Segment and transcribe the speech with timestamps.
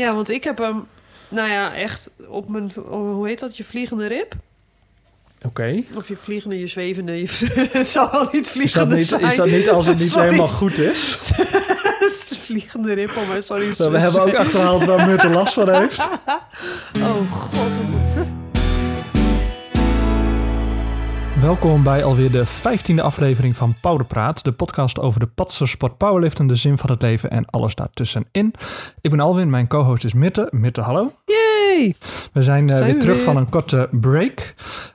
[0.00, 0.86] Ja, want ik heb hem,
[1.28, 4.32] nou ja, echt op mijn, hoe heet dat, je vliegende rib?
[5.46, 5.82] Oké.
[5.94, 7.26] Of je vliegende, je zwevende, je,
[7.78, 9.24] het zal wel niet Is dat, vliegende niet, zijn.
[9.24, 10.24] is dat niet als het niet Sorry.
[10.24, 11.30] helemaal goed is?
[12.06, 13.72] het is vliegende rib, oh maar sorry.
[13.72, 16.08] Zo, we hebben ook achterhaald waar Murt er last van heeft.
[17.02, 18.09] Oh god.
[21.40, 24.44] Welkom bij alweer de vijftiende aflevering van Powerpraat.
[24.44, 28.54] De podcast over de patsersport powerliften, de zin van het leven en alles daartussenin.
[29.00, 30.48] Ik ben Alwin, mijn co-host is Mitte.
[30.50, 31.12] Mitte, hallo.
[31.24, 31.94] Yay!
[32.32, 33.24] We zijn, eh, Zijn weer we terug weer.
[33.24, 34.54] van een korte break.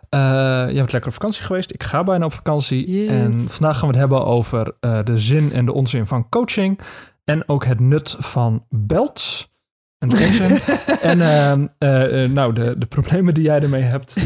[0.09, 0.19] Eh
[0.65, 1.71] jij bent lekker op vakantie geweest.
[1.71, 3.01] Ik ga bijna op vakantie.
[3.03, 3.09] Yes.
[3.09, 6.79] En vandaag gaan we het hebben over eh, de zin en de onzin van coaching.
[7.23, 9.53] En ook het nut van belts.
[9.97, 10.09] En
[11.01, 14.15] en ehm, eh, eh, nou, de, de problemen die jij ermee hebt.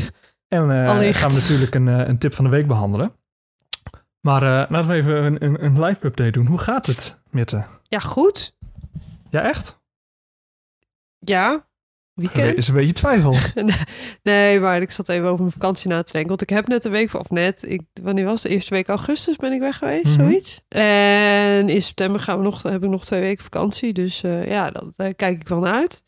[0.50, 1.20] En Allicht.
[1.20, 3.14] gaan we natuurlijk een, eh, een tip van de week behandelen.
[4.22, 6.46] Maar eh, laten we even een, een, een live update doen.
[6.46, 7.64] Hoe gaat het, Mitte?
[7.84, 8.56] Ja, goed.
[9.30, 9.80] Ja, echt?
[11.20, 11.68] Ja.
[12.14, 12.58] Weekend.
[12.58, 13.36] Is een beetje twijfel.
[14.24, 16.30] Nee, maar ik zat even over mijn vakantie na te denken.
[16.30, 18.42] Want ik heb net een week, of net, ik, wanneer was het?
[18.44, 20.14] De eerste week augustus ben ik weg geweest, Mhm.
[20.28, 20.62] zoiets.
[20.68, 23.94] En in september gaan we nog, heb ik nog twee weken vakantie.
[23.94, 26.04] Dus ja, dat eh, kijk ik wel naar uit.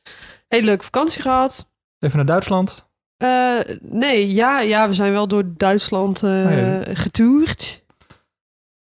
[0.48, 1.70] Hele leuke vakantie gehad.
[2.00, 2.90] Even naar Duitsland.
[3.22, 6.84] Eh, nee, ja, ja, we zijn wel door Duitsland eh Oh ja.
[6.94, 7.84] getoerd.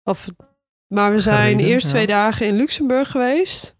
[0.02, 0.28] Of,
[0.86, 1.88] maar we zijn Gereden, ja.
[1.88, 3.76] twee dagen in Luxemburg geweest.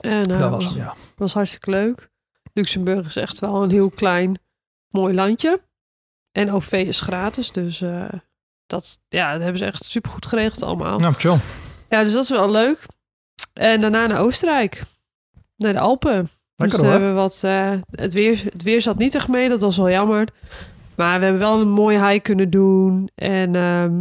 [0.00, 0.94] En dat uh, was was, ja.
[1.16, 2.10] was hartstikke leuk.
[2.52, 4.38] Luxemburg is echt wel een heel klein,
[4.88, 5.62] mooi landje.
[6.32, 8.08] En OV is gratis, dus eh,
[8.66, 10.98] dat, ja, dat hebben ze echt super goed geregeld allemaal.
[10.98, 11.38] Nou, chill.
[11.88, 12.86] Ja, dus dat is wel leuk.
[13.52, 14.82] En daarna naar Oostenrijk,
[15.56, 16.30] naar de Alpen.
[16.60, 16.90] Lekker dus hoor.
[16.90, 19.90] hebben we wat, eh, het, weer, het weer zat niet echt mee, dat was wel
[19.90, 20.28] jammer.
[20.94, 23.10] Maar we hebben wel een mooie hike kunnen doen.
[23.14, 23.92] En ehm,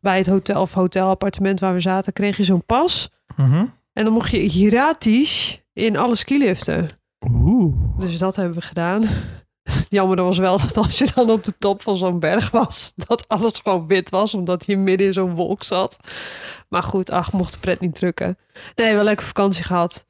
[0.00, 3.10] bij het hotel of hotelappartement waar we zaten, kreeg je zo'n pas.
[3.36, 3.64] Mhm.
[3.92, 6.88] En dan mocht je gratis in alle skiliften.
[7.32, 7.74] Oeh.
[7.98, 9.04] Dus dat hebben we gedaan.
[9.88, 13.28] Jammer was wel dat als je dan op de top van zo'n berg was, dat
[13.28, 15.96] alles gewoon wit was, omdat je midden in zo'n wolk zat.
[16.68, 18.38] Maar goed, ach, mocht de pret niet drukken.
[18.74, 20.06] Nee, wel lekker vakantie gehad.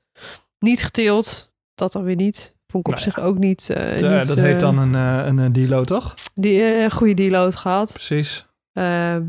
[0.59, 1.50] Niet geteeld,
[1.81, 2.57] dat dan weer niet.
[2.67, 3.71] Vond ik op Nou zich ook niet.
[3.71, 6.15] eh, niet dat eh, heet dan een, eh, een eh, dealo, toch?
[6.35, 7.93] Die eh, goede deload gehad.
[7.93, 8.47] Precies.
[8.73, 9.25] Ehm,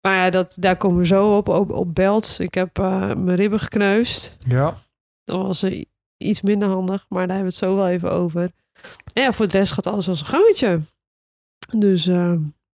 [0.00, 2.36] maar ja, dat, daar komen we zo op, op, op belt.
[2.38, 4.36] Ik heb eh, mijn ribben gekneusd.
[4.38, 4.76] Ja.
[5.24, 5.84] Dat was eh,
[6.16, 8.50] iets minder handig, maar daar hebben we het zo wel even over.
[9.12, 10.80] En ja, voor de rest gaat alles als een gangetje.
[11.76, 12.34] Dus eh,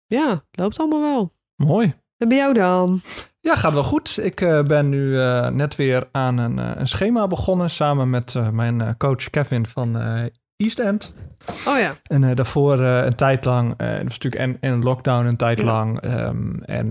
[0.08, 1.32] ja, loopt allemaal wel.
[1.56, 1.94] Mooi.
[2.18, 3.02] En bij jou dan?
[3.42, 4.20] Ja, gaat wel goed.
[4.22, 8.36] Ik eh, ben nu eh, net weer aan een, eh, een schema begonnen samen met
[8.52, 9.98] mijn coach Kevin van
[10.58, 11.14] East End.
[11.68, 11.92] Oh ja.
[12.04, 15.66] En daarvoor een tijd lang, dat was natuurlijk en, en lockdown een tijd Ja.
[15.66, 16.00] lang.
[16.02, 16.90] ehm, en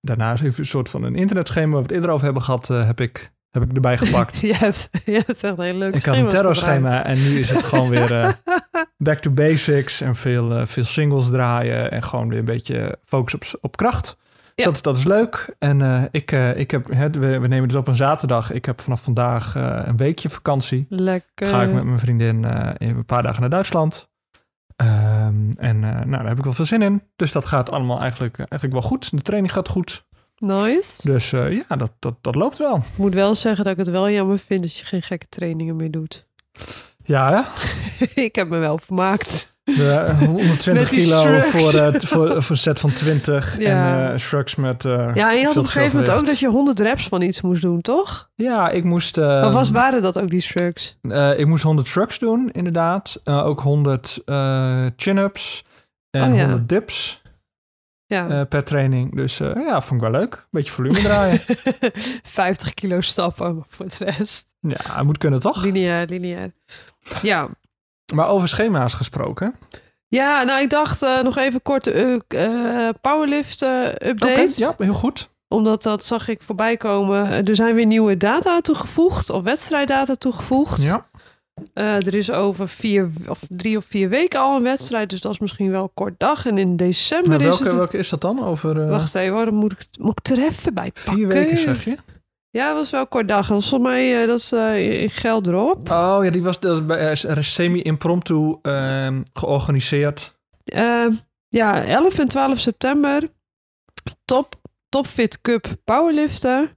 [0.00, 2.84] daarna even een soort van een internetschema waar we het eerder over hebben gehad, eh,
[2.84, 4.38] heb, ik, heb ik erbij gepakt.
[4.48, 7.50] Je hebt, je hebt echt een hele leuke ik had een terrorschema en nu is
[7.50, 8.36] het gewoon weer
[9.08, 13.42] back to basics en veel, veel singles draaien en gewoon weer een beetje focus op,
[13.60, 14.16] op kracht.
[14.64, 15.54] Dus dat, dat is leuk.
[15.58, 18.52] En eh, ik, eh, ik heb, hè, we, we nemen dus op een zaterdag.
[18.52, 20.86] Ik heb vanaf vandaag eh, een weekje vakantie.
[20.88, 21.48] Lekker.
[21.48, 22.44] Ga ik met mijn vriendin
[22.78, 24.08] in een paar dagen naar Duitsland.
[24.76, 27.02] Ehm, en nou, daar heb ik wel veel zin in.
[27.16, 29.10] Dus dat gaat allemaal eigenlijk, eigenlijk wel goed.
[29.10, 30.06] De training gaat goed.
[30.36, 31.10] Nice.
[31.10, 32.76] Dus ja, dat, dat, dat loopt wel.
[32.76, 35.76] Ik moet wel zeggen dat ik het wel jammer vind dat je geen gekke trainingen
[35.76, 36.26] meer doet.
[37.04, 37.42] Ja, hè?
[38.22, 39.56] ik heb me wel vermaakt.
[39.76, 43.56] De, eh, 120 Met die kilo voor, eh, voor, voor een set van 20.
[43.58, 44.06] Ja.
[44.06, 44.84] En eh shrugs met.
[44.84, 47.22] eh, Ja, en je had op een gegeven moment ook dat je 100 reps van
[47.22, 48.30] iets moest doen, toch?
[48.34, 49.18] Ja, ik moest.
[49.18, 50.98] eh, of was, waren dat ook die shrugs?
[51.02, 53.20] eh, ik moest 100 shrugs doen, inderdaad.
[53.24, 55.64] Eh, ook 100 eh, chin-ups.
[56.10, 56.40] En Oh, ja.
[56.42, 57.22] 100 dips
[58.06, 58.28] Ja.
[58.28, 59.16] eh, per training.
[59.16, 60.46] Dus eh, ja, vond ik wel leuk.
[60.50, 61.40] Beetje volume draaien.
[62.22, 64.46] 50 kilo stappen, maar voor de rest.
[64.60, 65.62] ja, moet kunnen toch?
[65.62, 66.52] Lineair, lineair.
[67.22, 67.48] Ja.
[68.14, 69.54] Maar over schema's gesproken.
[70.08, 74.42] Ja, nou ik dacht eh, nog even kort eh eh, powerlift update.
[74.42, 75.30] Oké, ja, heel goed.
[75.48, 77.46] Omdat dat zag ik voorbij komen.
[77.46, 79.30] Er zijn weer nieuwe data toegevoegd.
[79.30, 80.82] Of wedstrijddata toegevoegd.
[80.82, 81.06] Ja.
[81.74, 85.10] Er is over vier of drie of vier weken al een wedstrijd.
[85.10, 86.46] Dus dat is misschien wel een kort dag.
[86.46, 87.72] En in december Maar is het...
[87.72, 88.44] welke is dat dan?
[88.44, 91.12] Over Wacht even, hoor, dan moet ik, moet ik er even bij pakken.
[91.12, 91.96] vier weken, zeg je?
[92.58, 93.46] Ja, dat was wel een kort dag.
[93.46, 95.90] Dat was volgens mij, eh, dat is eh, in geld erop.
[95.90, 100.38] Oh ja, die was, dat was bij eh, semi-impromptu ehm, georganiseerd.
[100.64, 101.06] Eh,
[101.48, 103.32] ja, 11 en 12 september.
[104.24, 104.54] Top,
[104.88, 106.74] Topfit Cup powerliften.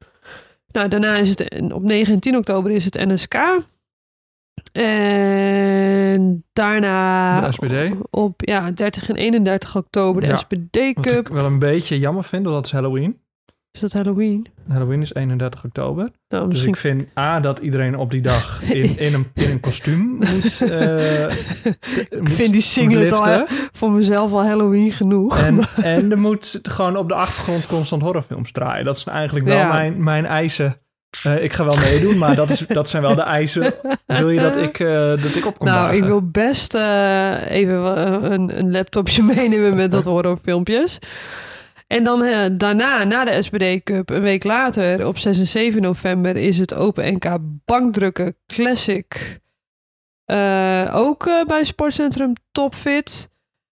[0.68, 3.36] Nou, daarna is het op 9 en 10 oktober is het NSK.
[4.72, 7.74] En daarna De SPD.
[8.10, 11.28] op ja, 30 en 31 oktober de Ja, SPD Wat Cup.
[11.28, 13.20] ik wel een beetje jammer vind, dat is Halloween.
[13.72, 14.46] Is dat Halloween?
[14.68, 16.08] Halloween is 31 oktober.
[16.30, 19.60] Nou, Dus ik vind A, dat iedereen op die dag in, in, een, in een
[19.60, 21.24] kostuum moet, eh,
[22.24, 25.38] ik vind die singlet al voor mezelf al Halloween genoeg.
[25.38, 28.86] En, en er moet gewoon op de achtergrond constant horrorfilms draaien.
[28.86, 29.72] Dat zijn eigenlijk wel Ja.
[29.72, 30.76] mijn, mijn eisen.
[31.24, 33.74] Eh, ik ga wel meedoen, maar dat, is, dat zijn wel de eisen.
[34.06, 35.98] Wil je dat ik, eh, dat ik op kom nou, dagen?
[35.98, 36.74] ik wil best
[37.48, 41.00] even een, een laptopje meenemen met dat horrorfilmpjes.
[41.92, 45.82] En dan eh, daarna, na de SPD Cup, een week later, op 6 en 7
[45.82, 49.40] november, is het Open NK Bankdrukken Classic.
[50.26, 53.30] Eh, ook eh, bij Sportcentrum Topfit.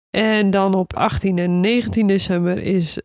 [0.10, 3.02] En dan op 18 en 19 december is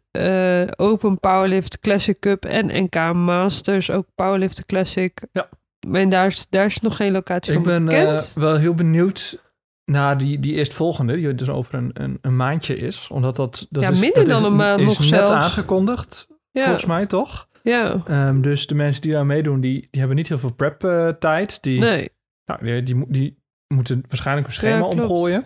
[0.77, 5.23] Open Powerlift Classic Cup en NK Masters, ook Powerlift Classic.
[5.33, 5.49] Ja.
[5.93, 8.33] En daar is, daar is nog geen locatie Ik van ben eh, bekend.
[8.35, 9.43] wel heel benieuwd
[9.91, 13.09] naar die, die eerstvolgende, die dus over een, een, een maandje is.
[13.13, 15.31] Omdat dat, dat Ja, is, minder dat dan is, een maand is nog net zelfs.
[15.33, 17.49] aangekondigd, ja, volgens mij toch?
[17.63, 18.03] ja.
[18.07, 21.09] Ehm, dus de mensen die daar meedoen, die, die hebben niet heel veel prep eh,
[21.09, 21.63] tijd.
[21.63, 22.09] Die, Nee.
[22.45, 23.43] nou, die, die, mo- die
[23.75, 25.45] moeten waarschijnlijk een schema Ja, omgooien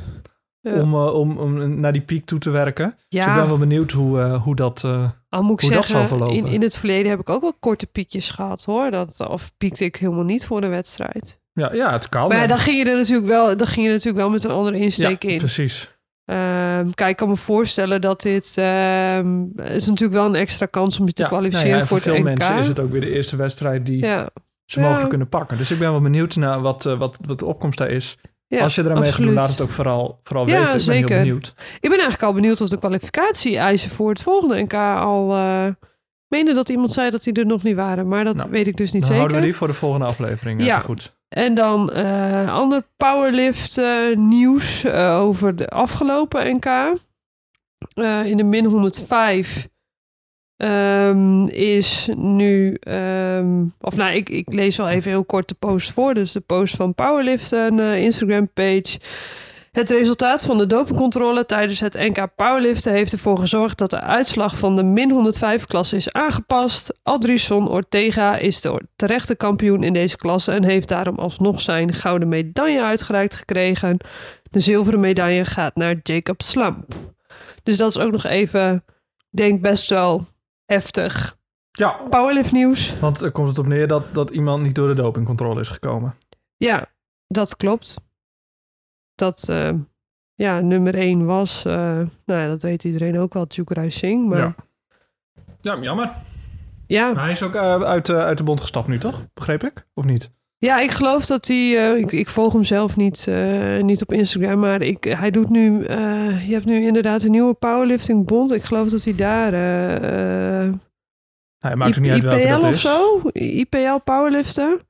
[0.61, 0.81] Ja.
[0.81, 2.87] om, eh, om, om naar die piek toe te werken.
[2.87, 4.85] Dus ik ja, ben wel benieuwd hoe, eh, hoe dat...
[5.29, 6.35] al moet ik hoe dat zal verlopen.
[6.37, 8.91] in, in het verleden heb ik ook wel korte piekjes gehad hoor.
[8.91, 11.41] Dat, of piekte ik helemaal niet voor de wedstrijd.
[11.53, 12.29] Ja, ja, het kan.
[12.29, 14.51] Maar ja, dan ging je er natuurlijk wel, dan ging je natuurlijk wel met een
[14.51, 15.39] andere ja, insteek in.
[15.39, 15.91] precies.
[16.25, 21.01] Ehm, kijk, ik kan me voorstellen dat dit ehm, is natuurlijk wel een extra kans
[21.01, 22.39] om je te Ja, nou kwalificeren ja, en voor voor het veel NK.
[22.39, 24.29] mensen is het ook weer de eerste wedstrijd die ja,
[24.65, 24.87] ze Ja.
[24.87, 25.57] mogelijk kunnen pakken.
[25.59, 28.19] Dus ik ben wel benieuwd naar wat, eh, wat, wat de opkomst daar is.
[28.47, 30.65] ja, Als je eraan mee gaat doen, laat het ook vooral, vooral Ja, weten.
[30.67, 31.09] Ik ben zeker.
[31.09, 31.55] heel benieuwd.
[31.75, 35.33] Ik ben eigenlijk al benieuwd of de kwalificatie-eisen voor het volgende NK al.
[35.35, 35.67] eh
[36.33, 38.77] meende dat iemand zei dat die er nog niet waren, maar dat Nou, weet ik
[38.77, 39.17] dus niet Dan zeker.
[39.17, 40.61] houden we die voor de volgende aflevering.
[40.61, 40.67] Ja.
[40.67, 40.79] Ja.
[40.81, 41.17] Goed.
[41.29, 46.67] En dan eh ander powerlift eh, nieuws eh, over de afgelopen NK.
[47.95, 49.69] Eh, in de min 105
[50.57, 52.75] ehm, is nu...
[52.81, 56.15] ehm, of nou, ik, ik lees wel even heel kort de post voor.
[56.15, 58.99] Dus de post van Powerlift, een eh, Instagram-page.
[59.73, 64.59] Het resultaat van de dopingcontrole tijdens het NK Powerliften heeft ervoor gezorgd dat de uitslag
[64.59, 66.99] van de min 105-klasse is aangepast.
[67.03, 72.29] Aldrison Ortega is de terechte kampioen in deze klasse en heeft daarom alsnog zijn gouden
[72.29, 73.99] medaille uitgereikt gekregen.
[74.51, 76.95] De zilveren medaille gaat naar Jacob Slump.
[77.63, 78.85] Dus dat is ook nog even,
[79.31, 80.27] ik denk best wel
[80.65, 81.37] heftig.
[81.71, 82.99] Ja, Powerlift nieuws.
[83.01, 86.15] want er komt het op neer dat, dat iemand niet door de dopingcontrole is gekomen.
[86.57, 86.87] Ja,
[87.27, 87.97] dat klopt.
[89.15, 89.71] Dat eh,
[90.35, 91.73] ja, nummer 1 was, eh,
[92.27, 94.29] nou ja, dat weet iedereen ook wel, Chukwai Singh.
[94.29, 94.55] Maar Ja.
[95.61, 96.11] ja, Ja, jammer.
[96.87, 99.27] ja, Maar hij is ook eh, uit, uit de bond gestapt nu, toch?
[99.35, 99.87] Begreep ik?
[99.95, 100.31] Of niet?
[100.59, 103.27] ik geloof dat hij, ik, ik volg hem zelf niet,
[103.81, 105.83] niet op Instagram, maar ik, hij doet nu,
[106.47, 108.53] je hebt nu inderdaad een nieuwe powerlifting bond.
[108.53, 109.53] Ik geloof dat hij daar,
[111.59, 112.81] Hij maakt I- er niet uit welke IPL dat of is.
[112.81, 114.81] zo, IPL powerliften.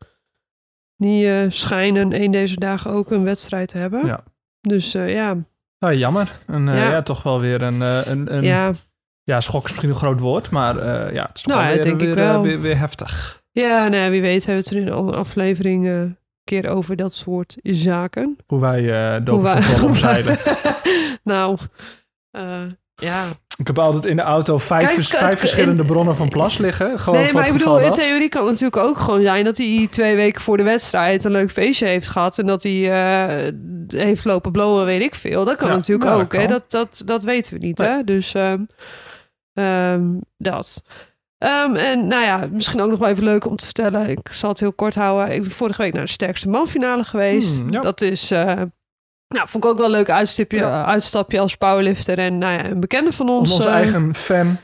[1.02, 4.06] Die eh, schijnen een deze dagen ook een wedstrijd te hebben.
[4.06, 4.20] Ja.
[4.60, 5.36] Dus eh, ja,
[5.78, 6.38] Nou, jammer.
[6.46, 6.90] En, eh, Ja.
[6.90, 7.02] ja.
[7.02, 8.72] toch wel weer een, een, een ja.
[9.22, 10.74] ja, schok is misschien een groot woord, maar
[11.14, 12.42] ja, het is toch Nou, wel weer, denk ik weer, wel.
[12.42, 13.42] weer, weer heftig.
[13.52, 16.96] Ja, nou, ja, wie weet hebben we het er in een aflevering een keer over
[16.96, 18.36] dat soort zaken.
[18.46, 20.36] Hoe wij uh, wij- dopingcontrole omzeilen.
[21.24, 21.58] nou,
[22.30, 22.60] eh,
[22.94, 23.24] ja.
[23.56, 26.28] Ik heb altijd in de auto vijf, Kijk, vers- het- vijf het- verschillende bronnen van
[26.28, 26.98] plas liggen.
[26.98, 29.86] Gewoon Nee, maar ik bedoel, in theorie kan het natuurlijk ook gewoon zijn dat hij
[29.90, 33.52] twee weken voor de wedstrijd een leuk feestje heeft gehad en dat hij eh,
[33.86, 35.44] heeft lopen blowen, weet ik veel.
[35.44, 36.46] Dat kan Ja, natuurlijk nou, dat ook, hè?
[36.46, 37.88] Dat, dat, dat weten we niet, Nee.
[37.88, 38.04] hè?
[38.04, 38.60] Dus ehm,
[39.52, 40.04] ehm,
[40.38, 40.82] dat.
[41.38, 44.08] Ehm, en nou ja, misschien ook nog wel even leuk om te vertellen.
[44.10, 45.34] Ik zal het heel kort houden.
[45.34, 47.58] Ik ben vorige week naar de sterkste manfinale geweest.
[47.60, 47.80] Hmm, ja.
[47.80, 48.62] Dat is, eh,
[49.32, 50.84] nou, vond ik ook wel een leuk uitstapje, Ja.
[50.84, 52.18] uitstapje als powerlifter.
[52.18, 53.52] En nou ja, een bekende van Om ons.
[53.52, 54.56] onze eh, eigen fan.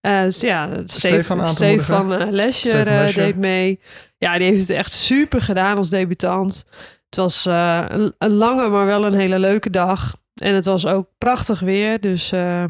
[0.00, 3.12] eh, dus ja, Stefan Stefan, eh, eh, Lesjer.
[3.14, 3.80] deed mee.
[4.18, 6.64] Ja, die heeft het echt super gedaan als debutant.
[7.08, 10.16] Het was eh, een, een lange, maar wel een hele leuke dag.
[10.34, 12.00] En het was ook prachtig weer.
[12.00, 12.64] Dus eh,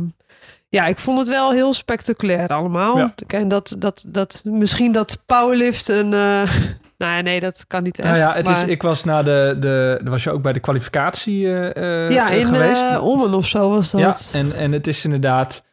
[0.68, 2.98] ja, ik vond het wel heel spectaculair allemaal.
[2.98, 3.14] Ja.
[3.26, 6.12] En dat, dat, dat, misschien dat powerlift een...
[6.14, 6.50] eh,
[6.98, 8.08] nou ja, nee, dat kan niet echt.
[8.08, 10.00] Nou ja, het is, ik was na de, de...
[10.04, 12.82] Was je ook bij de kwalificatie eh, eh, ja, in geweest?
[12.82, 14.30] eh Ommen of zo was ja, dat.
[14.34, 15.64] en, en het is inderdaad...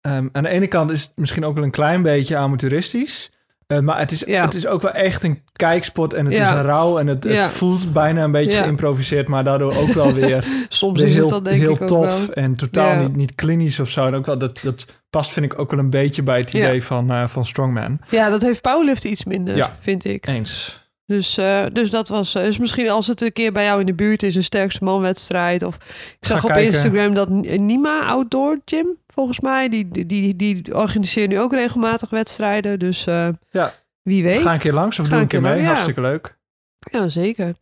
[0.00, 3.30] ehm, aan de ene kant is het misschien ook wel een klein beetje amateuristisch.
[3.70, 4.44] Eh, maar het is, Ja.
[4.44, 6.58] het is ook wel echt een kijksport en het Ja.
[6.58, 6.98] is rauw.
[6.98, 7.48] En het, het Ja.
[7.48, 11.44] voelt bijna een beetje geïmproviseerd, maar daardoor ook wel weer, Soms is heel, het dat
[11.44, 12.26] denk heel ik ook tof.
[12.26, 12.34] wel.
[12.34, 14.06] En totaal niet, niet klinisch of zo.
[14.06, 16.82] En ook wel, dat, dat past vind ik ook wel een beetje bij het idee
[16.84, 17.98] van, eh, van Strongman.
[18.08, 20.26] Ja, dat heeft powerlift iets minder, vind ik.
[20.26, 20.78] Eens.
[21.06, 22.32] Dus, eh, dus dat was.
[22.32, 25.62] Dus misschien als het een keer bij jou in de buurt is, een sterkste manwedstrijd.
[25.62, 25.74] Of
[26.20, 26.72] ik zag ga op kijken.
[26.72, 29.68] Instagram dat Nima Outdoor Gym volgens mij.
[29.68, 32.78] Die, die, die, die organiseert nu ook regelmatig wedstrijden.
[32.78, 33.74] Dus eh, Ja.
[34.02, 34.42] wie weet.
[34.42, 35.60] Ga een keer langs of Ga doe een keer mee.
[35.60, 35.66] ja.
[35.66, 36.38] Hartstikke leuk.
[36.78, 37.54] Ja, zeker.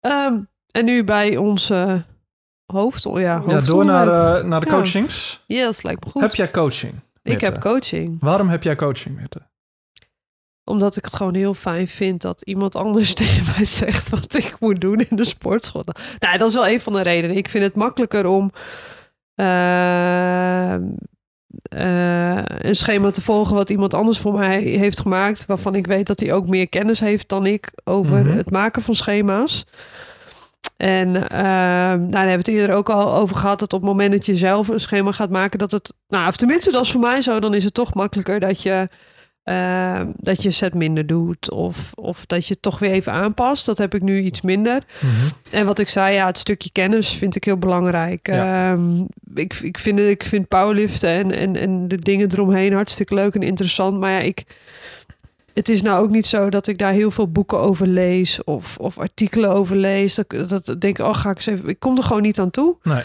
[0.00, 0.38] Ehm,
[0.70, 2.04] en nu bij onze
[2.66, 3.02] hoofd...
[3.02, 5.44] Ja, Ja, door naar, eh, naar de coachings.
[5.46, 6.22] Ja, dat lijkt me goed.
[6.22, 6.94] Heb jij coaching?
[7.22, 8.16] ik heb coaching.
[8.20, 9.40] Waarom heb jij coaching, Mette?
[10.64, 14.56] Omdat ik het gewoon heel fijn vind dat iemand anders tegen mij zegt wat ik
[14.60, 15.84] moet doen in de sportschool.
[16.18, 17.36] Nou, dat is wel een van de redenen.
[17.36, 18.50] Ik vind het makkelijker om
[19.34, 25.46] eh, eh, een schema te volgen wat iemand anders voor mij heeft gemaakt.
[25.46, 28.36] Waarvan ik weet dat hij ook meer kennis heeft dan ik over Mhm.
[28.36, 29.64] het maken van schema's.
[30.76, 33.58] En eh, nou, daar hebben we het eerder ook al over gehad.
[33.58, 35.92] Dat op het moment dat je zelf een schema gaat maken, dat het.
[36.08, 37.40] Nou, of tenminste, dat is voor mij zo.
[37.40, 38.88] Dan is het toch makkelijker dat je.
[39.44, 41.50] Eh, dat je set minder doet.
[41.50, 43.66] Of, of dat je het toch weer even aanpast.
[43.66, 44.82] Dat heb ik nu iets minder.
[45.00, 45.12] Mhm.
[45.50, 48.26] En wat ik zei, ja, het stukje kennis vind ik heel belangrijk.
[48.26, 48.72] Ja.
[48.72, 53.34] Ehm, ik, ik, vind, ik vind powerliften en, en, en de dingen eromheen hartstikke leuk
[53.34, 53.98] en interessant.
[53.98, 54.44] Maar ja, ik,
[55.54, 58.78] het is nou ook niet zo dat ik daar heel veel boeken over lees of,
[58.78, 60.14] of artikelen over lees.
[60.14, 61.68] Dat, dat, dat denk ik, oh, ga ik eens even.
[61.68, 62.76] Ik kom er gewoon niet aan toe.
[62.82, 63.02] Nee.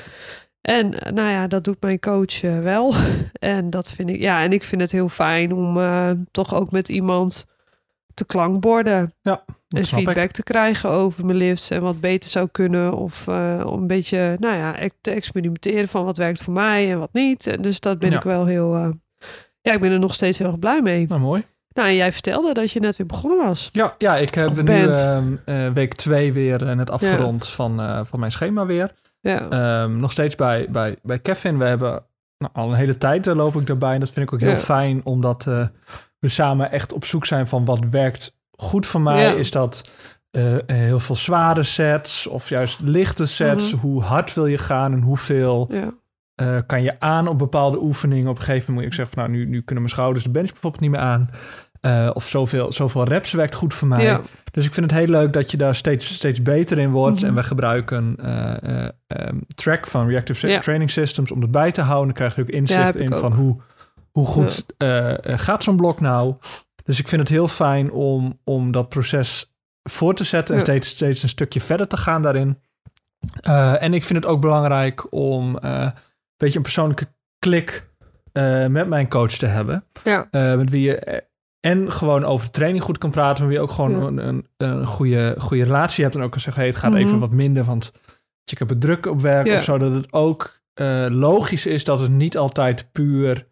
[0.61, 2.93] En eh, nou ja, dat doet mijn coach eh, wel.
[3.39, 6.71] En dat vind ik, ja, en ik vind het heel fijn om eh, toch ook
[6.71, 7.45] met iemand
[8.13, 9.85] te klankborden Dat en ik.
[9.85, 12.93] feedback te krijgen over mijn lifts en wat beter zou kunnen.
[12.93, 16.99] Of om een beetje, nou ja, ek- te experimenteren van wat werkt voor mij en
[16.99, 17.47] wat niet.
[17.47, 18.17] En dus dat ben Ja.
[18.17, 18.75] ik wel heel,
[19.61, 21.05] ja, ik ben er nog steeds heel erg blij mee.
[21.07, 21.43] Nou, mooi.
[21.73, 23.69] Nou, jij vertelde dat je net weer begonnen was.
[23.71, 28.31] Ja, ja ik heb nu ehm, eh, week twee weer net afgerond van, van mijn
[28.31, 28.93] schema weer.
[29.21, 31.57] Ja, Ehm, nog steeds bij, bij, bij Kevin.
[31.57, 32.03] We hebben
[32.37, 33.93] nou, al een hele tijd eh, loop ik daarbij.
[33.93, 34.57] En dat vind ik ook heel Ja.
[34.57, 35.67] fijn, omdat eh,
[36.19, 39.21] we samen echt op zoek zijn van wat werkt goed voor mij.
[39.21, 39.31] Ja.
[39.31, 39.89] Is dat
[40.31, 43.73] eh, heel veel zware sets of juist lichte sets?
[43.73, 43.81] Mhm.
[43.81, 45.71] Hoe hard wil je gaan en hoeveel
[46.65, 48.29] kan je aan op bepaalde oefeningen?
[48.29, 50.31] Op een gegeven moment moet ook zeggen van nou, nu, nu kunnen mijn schouders de
[50.31, 51.29] bench bijvoorbeeld niet meer aan.
[51.81, 54.03] Eh, of zoveel, zoveel reps werkt goed voor mij.
[54.03, 54.21] ja,
[54.51, 57.15] Dus ik vind het heel leuk dat je daar steeds, steeds beter in wordt.
[57.15, 57.25] Mhm.
[57.25, 60.59] En we gebruiken eh, eh, ehm, track van Reactive Ja.
[60.59, 62.05] Training Systems om het bij te houden.
[62.05, 63.19] Dan krijg je ook inzicht in ook.
[63.19, 63.61] van hoe,
[64.11, 64.65] hoe goed
[65.23, 66.35] gaat zo'n blok nou.
[66.83, 70.89] Dus ik vind het heel fijn om, om dat proces voor te zetten en steeds,
[70.89, 72.59] steeds een stukje verder te gaan daarin.
[73.79, 75.93] En ik vind het ook belangrijk om een
[76.37, 77.07] beetje een persoonlijke
[77.39, 77.87] klik
[78.69, 79.83] met mijn coach te hebben.
[80.03, 81.27] ja, met wie je
[81.59, 84.07] en gewoon over de training goed kan praten, maar wie ook gewoon Ja.
[84.07, 86.15] een, een, een goede, goede relatie hebt.
[86.15, 86.99] En ook kan zeggen, hey, het gaat Mhm.
[87.01, 87.91] even wat minder, want
[88.51, 89.55] ik heb het druk op werk Ja.
[89.55, 89.77] of zo.
[89.77, 93.47] Dat het ook eh, logisch is dat het niet altijd puur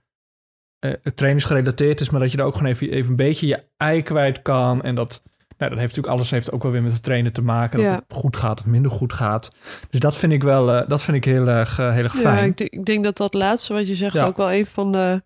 [0.80, 4.02] eh trainingsgerelateerd is, maar dat je er ook gewoon even, even een beetje je ei
[4.02, 4.82] kwijt kan.
[4.82, 5.22] En dat,
[5.58, 7.78] nou, dat heeft natuurlijk alles heeft ook wel weer met het trainen te maken.
[7.80, 7.94] Dat Ja.
[8.08, 9.52] het goed gaat of minder goed gaat.
[9.90, 12.46] Dus dat vind ik wel, eh, dat vind ik heel erg, heel erg ja fijn.
[12.46, 14.26] ik, denk- ik denk dat dat laatste wat je zegt Ja.
[14.26, 15.22] ook wel een van de,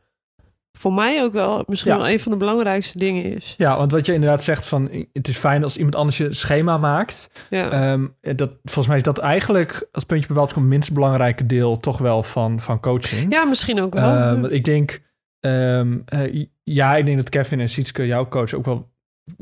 [0.78, 1.98] voor mij ook wel misschien Ja.
[1.98, 3.54] wel een van de belangrijkste dingen is.
[3.58, 6.78] Ja, want wat je inderdaad zegt van het is fijn als iemand anders je schema
[6.78, 7.30] maakt.
[7.50, 11.78] Ja, Ehm, dat, volgens mij is dat eigenlijk als puntje bij het minst belangrijke deel
[11.80, 13.32] toch wel van, van coaching.
[13.34, 14.16] ja misschien ook wel.
[14.16, 15.02] Ehm, want ik denk,
[15.40, 18.90] ehm, eh, ja, ik denk dat Kevin en Sietske, jouw coach, ook wel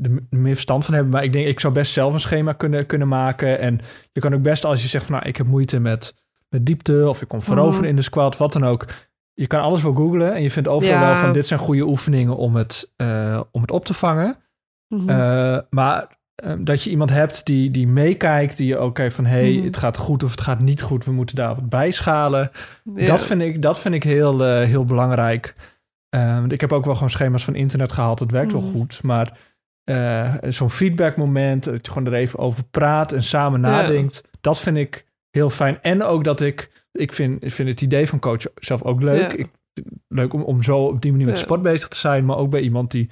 [0.02, 1.12] er meer verstand van hebben.
[1.12, 3.58] Maar ik denk, ik zou best zelf een schema kunnen, kunnen maken.
[3.58, 3.78] En
[4.12, 6.14] je kan ook best als je zegt van, nou, ik heb moeite met,
[6.48, 7.88] met diepte of ik kom veroveren Mhm.
[7.90, 8.86] in de squat, wat dan ook.
[9.34, 11.06] Je kan alles wel googlen en je vindt overal Ja.
[11.06, 14.36] wel van, dit zijn goede oefeningen om het, eh, om het op te vangen.
[14.88, 15.08] Mhm.
[15.08, 19.26] Eh, maar eh, dat je iemand hebt die, die meekijkt, die je ook heeft van
[19.26, 19.64] hey, Mhm.
[19.64, 22.50] het gaat goed of het gaat niet goed, we moeten daar wat bijschalen.
[22.94, 23.06] Ja.
[23.06, 25.54] Dat vind ik, dat vind ik heel, eh, heel belangrijk.
[26.08, 28.60] Eh, want ik heb ook wel gewoon schema's van internet gehaald, het werkt Mhm.
[28.62, 29.02] wel goed.
[29.02, 29.38] Maar
[30.48, 33.66] zo'n feedbackmoment, dat je gewoon er even over praat en samen Ja.
[33.70, 35.82] nadenkt, dat vind ik heel fijn.
[35.82, 39.32] En ook dat ik, ik vind, ik vind het idee van coach zelf ook leuk.
[39.32, 39.38] Ja.
[39.38, 39.48] Ik,
[40.08, 41.42] leuk om, om zo op die manier met Ja.
[41.42, 43.08] sport bezig te zijn, maar ook bij iemand die,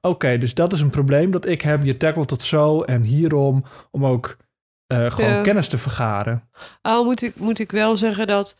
[0.00, 1.82] oké, dus dat is een probleem dat ik heb.
[1.84, 4.36] Je tackelt het zo en hierom, om ook
[4.86, 5.42] eh, gewoon Ja.
[5.42, 6.48] kennis te vergaren.
[6.82, 8.58] Al moet ik, moet ik wel zeggen dat,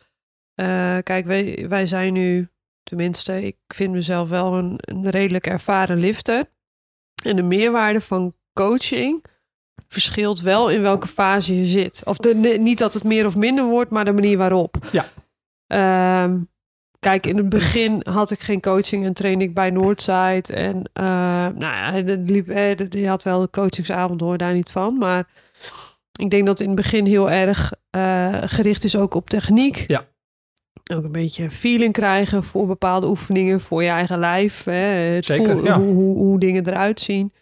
[0.55, 2.49] eh, kijk, wij, wij zijn nu,
[2.83, 6.45] tenminste, ik vind mezelf wel een, een redelijk ervaren lifter.
[7.23, 9.25] En de meerwaarde van coaching
[9.89, 12.01] verschilt wel in welke fase je zit.
[12.05, 14.77] Of de, niet dat het meer of minder wordt, maar de manier waarop.
[14.93, 15.07] Ja.
[15.67, 16.39] Ehm,
[16.99, 20.53] kijk, in het begin had ik geen coaching en trainde ik bij Noordside.
[20.55, 24.71] En eh, nou ja, het liep, eh, je had wel de coachingsavond, hoor daar niet
[24.71, 24.99] van.
[24.99, 25.29] Maar
[26.21, 29.85] ik denk dat het in het begin heel erg eh, gericht is ook op techniek.
[29.87, 30.07] Ja.
[30.95, 34.65] Ook een beetje feeling krijgen voor bepaalde oefeningen, voor je eigen lijf.
[34.65, 35.79] Hè, het Zeker, voel- ja.
[35.79, 37.33] hoe, hoe, hoe dingen eruit zien.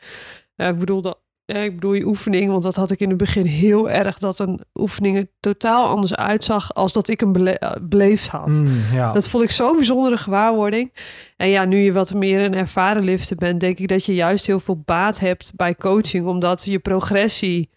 [0.57, 3.19] Eh, ik bedoel, dat, ja, ik bedoel je oefening, want dat had ik in het
[3.19, 7.59] begin heel erg, dat een oefening er totaal anders uitzag als dat ik hem bele
[7.59, 8.49] eh, beleefd had.
[8.49, 9.13] Mm, ja.
[9.13, 10.93] Dat vond ik zo'n bijzondere gewaarwording.
[11.37, 14.47] En ja, nu je wat meer een ervaren lifter bent, denk ik dat je juist
[14.47, 17.71] heel veel baat hebt bij coaching, omdat je progressie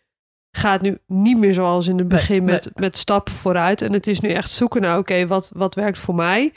[0.52, 2.54] gaat nu niet meer zoals in het begin nee.
[2.54, 3.82] met, met stappen vooruit.
[3.82, 6.54] En het is nu echt zoeken naar, oké, wat, wat werkt voor mij?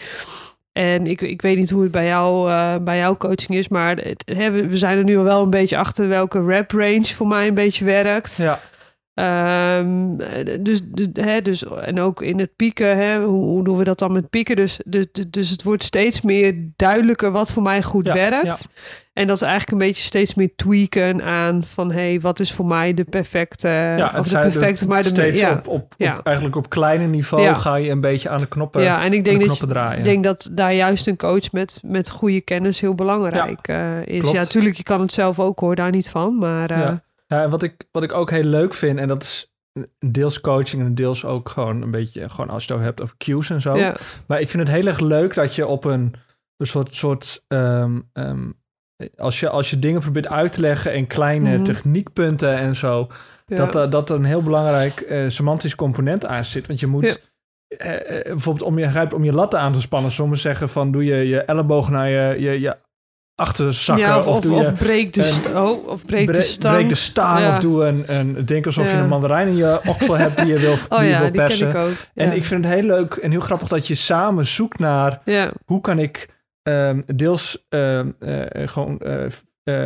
[0.72, 3.96] En ik, ik weet niet hoe het bij jou, eh, bij jouw coaching is, maar
[4.24, 7.46] hè, we, zijn er nu al wel een beetje achter welke rep range voor mij
[7.46, 8.36] een beetje werkt.
[8.36, 8.60] ja.
[9.14, 10.16] Ehm,
[10.60, 13.98] dus, dus, hè, dus, en ook in het pieken, hè, hoe, hoe doen we dat
[13.98, 14.56] dan met pieken?
[14.56, 18.68] Dus, dus, dus het wordt steeds meer duidelijker wat voor mij goed Ja, werkt.
[19.12, 21.90] En dat is eigenlijk een beetje steeds meer tweaken aan van...
[21.92, 23.68] hé, hey, wat is voor mij de perfecte...
[23.68, 25.08] ja, of de perfecte, maar de...
[25.08, 26.16] steeds ja, op, op, ja.
[26.18, 27.54] op, eigenlijk op kleine niveau Ja.
[27.54, 30.04] ga je een beetje aan de knoppen, ja, en ik denk de dat, je- ik
[30.04, 34.20] denk dat daar juist een coach met, met goede kennis heel belangrijk eh, is.
[34.20, 34.34] klopt.
[34.34, 36.38] Ja, natuurlijk, je kan het zelf ook, hoor, daar niet van.
[36.38, 36.92] Maar eh,
[37.32, 37.42] Ja.
[37.42, 39.52] En wat ik, wat ik ook heel leuk vind, en dat is
[40.06, 43.50] deels coaching en deels ook gewoon een beetje, gewoon als je het hebt over cues
[43.50, 43.76] en zo.
[43.76, 43.96] ja,
[44.26, 46.14] Maar ik vind het heel erg leuk dat je op een,
[46.56, 48.50] een soort, soort ehm, ehm,
[49.16, 51.62] als, je, als je dingen probeert uit te leggen en kleine Mhm.
[51.64, 53.08] techniekpunten en zo,
[53.46, 53.56] ja.
[53.56, 56.66] dat, er- dat er een heel belangrijk eh, semantisch component aan zit.
[56.66, 57.30] Want je moet
[57.76, 60.92] eh, eh, bijvoorbeeld om je, grijp- om je latten aan te spannen, sommigen zeggen van
[60.92, 62.76] doe je je elleboog naar je, je, je
[63.34, 66.74] achterzakken ja, of, of, breek de, st- oh, of breek de stang.
[66.76, 67.48] breek de stang Ja.
[67.48, 70.58] of doe een, een denk alsof je een mandarijn in je oksel hebt die je
[70.58, 71.70] wil, Oh die je ja, die persen.
[71.72, 71.96] ken ik ook.
[72.14, 75.20] En ik vind het heel leuk en heel grappig dat je samen zoekt naar
[75.64, 76.28] hoe kan ik
[76.62, 79.24] ehm, deels ehm, eh, gewoon eh,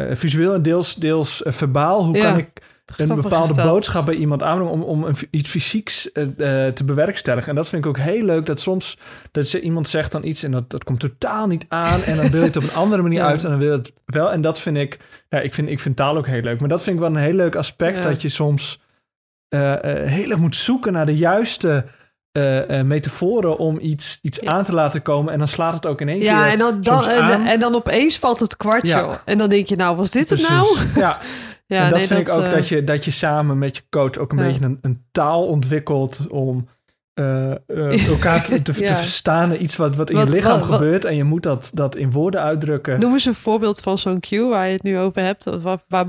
[0.08, 2.48] eh, visueel en deels, deels verbaal, hoe kan ik
[2.96, 6.22] een bepaalde boodschap bij iemand aanbrengen om, om een, iets fysieks eh,
[6.66, 7.48] eh, te bewerkstelligen.
[7.48, 8.98] En dat vind ik ook heel leuk, dat soms
[9.32, 12.30] dat ze, iemand zegt dan iets en dat, dat komt totaal niet aan en dan
[12.30, 13.26] wil je het op een andere manier Ja.
[13.26, 14.32] uit en dan wil je het wel.
[14.32, 16.82] En dat vind ik, ja, ik vind, ik vind taal ook heel leuk, maar dat
[16.82, 18.10] vind ik wel een heel leuk aspect, Ja.
[18.10, 18.80] dat je soms
[19.48, 21.84] eh, heel erg moet zoeken naar de juiste
[22.32, 24.50] eh, metaforen om iets, iets Ja.
[24.50, 27.08] aan te laten komen en dan slaat het ook in één ja keer en, dan,
[27.08, 27.46] en, aan.
[27.46, 28.88] en dan opeens valt het kwartje.
[28.96, 29.22] Ja.
[29.24, 30.78] En dan denk je, nou, was dit het nou?
[30.94, 31.18] Ja,
[31.66, 33.82] Ja, en dat nee, vind ik ook eh, dat, je, dat je samen met je
[33.90, 34.44] coach ook een Ja.
[34.46, 36.68] beetje een, een taal ontwikkelt om
[37.14, 38.88] eh, eh, elkaar te, te, Ja.
[38.88, 39.52] te verstaan.
[39.54, 42.10] Iets wat, wat in Wat- je lichaam wat- gebeurt en je moet dat, dat in
[42.10, 43.00] woorden uitdrukken.
[43.00, 45.44] Noem eens een voorbeeld van zo'n cue waar je het nu over hebt.
[45.44, 46.06] Waar, waar,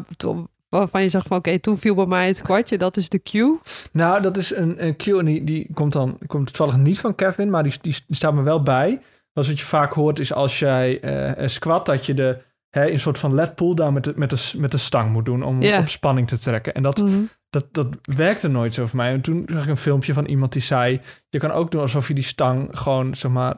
[0.70, 2.78] waarvan je zegt van, oké, toen viel bij mij het kwartje.
[2.78, 3.60] Dat is de cue.
[3.92, 7.16] Nou, dat is een, een cue en die, die komt dan komt toevallig niet van
[7.16, 9.00] Kevin, maar die, die, die staat me wel bij.
[9.34, 12.38] Dat wat je vaak hoort is als jij eh, eh, squat, dat je de,
[12.70, 15.44] hè, een soort van lat pull-down met de, met, de, met de stang moet doen
[15.44, 16.74] om op spanning te trekken.
[16.74, 17.20] En dat, Mhm.
[17.50, 19.12] dat, dat werkte nooit zo voor mij.
[19.12, 21.02] En toen zag ik een filmpje van iemand die zei...
[21.30, 23.56] je kan ook doen alsof je die stang gewoon, zeg maar...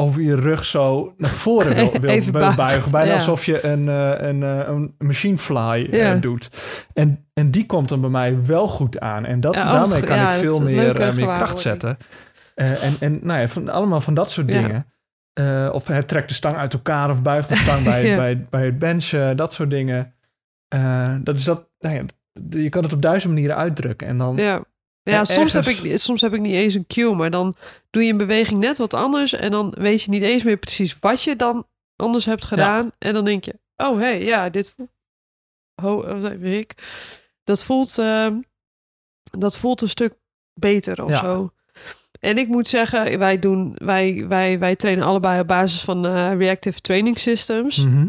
[0.00, 2.90] over je rug zo naar voren wil, Even buigen.
[2.90, 3.14] Bijna ja.
[3.14, 6.14] alsof je een, eh, een, eh, een machine fly eh, Ja.
[6.14, 6.50] doet.
[6.92, 9.24] En, en die komt dan bij mij wel goed aan.
[9.24, 11.96] En dat, Ja, daarmee kan ik veel meer, meer kracht zetten.
[12.54, 14.86] En, en nou ja, van, allemaal van dat soort dingen.
[15.34, 18.16] Eh, of hij trekt de stang uit elkaar of buigt de stang bij, Ja.
[18.16, 19.36] bij, bij het benchen.
[19.36, 20.14] Dat soort dingen.
[20.68, 21.68] Eh, dat is dat...
[21.78, 22.04] Nou ja,
[22.60, 24.06] je kan het op duizend manieren uitdrukken.
[24.06, 24.36] En dan...
[24.36, 24.64] Ja.
[25.02, 27.54] Ja, En soms, heb ik, soms heb ik niet eens een cue, maar dan
[27.90, 30.98] doe je een beweging net wat anders en dan weet je niet eens meer precies
[30.98, 31.66] wat je dan
[31.96, 32.90] anders hebt gedaan.
[32.98, 34.90] En dan denk je, oh hé, hey, ja, dit voelt...
[35.82, 36.74] Oh, wat ik.
[37.44, 38.40] Dat voelt, ehm,
[39.22, 40.14] dat voelt een stuk
[40.54, 41.50] beter of zo.
[42.24, 46.32] En ik moet zeggen, wij, doen, wij, wij, wij trainen allebei op basis van eh,
[46.36, 47.84] Reactive Training Systems.
[47.84, 48.06] Mhm.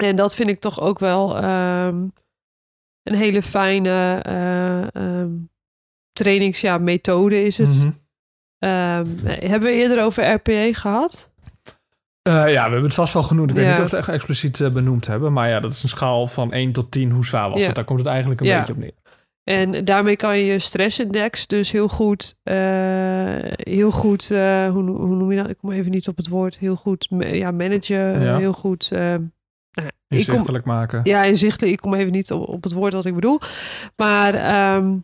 [0.00, 1.96] En dat vind ik toch ook wel ehm,
[3.02, 5.30] een hele fijne eh, ehm,
[6.12, 7.68] trainings, ja, methode is het.
[7.78, 7.90] Mhm.
[8.58, 11.32] Ehm, hebben we eerder over RPE gehad?
[12.22, 13.50] Eh, ja, we hebben het vast wel genoemd.
[13.50, 15.32] Ik weet niet of we het echt expliciet benoemd hebben.
[15.32, 17.10] Maar ja, dat is een schaal van 1 tot 10.
[17.10, 17.66] Hoe zwaar was Ja.
[17.66, 17.74] het?
[17.74, 18.58] Daar komt het eigenlijk een Ja.
[18.58, 18.92] beetje op neer.
[19.48, 22.56] En daarmee kan je je stressindex dus heel goed, eh,
[23.56, 25.48] heel goed, eh, hoe, hoe noem je dat?
[25.50, 26.58] Ik kom even niet op het woord.
[26.58, 28.36] Heel goed, ja, managen, Ja.
[28.36, 28.92] heel goed.
[28.92, 29.20] eh, nou,
[29.72, 31.00] kom, Inzichtelijk maken.
[31.04, 31.72] Ja, inzichtelijk.
[31.72, 33.40] Ik kom even niet op, op het woord wat ik bedoel.
[33.96, 34.96] Maar ehm,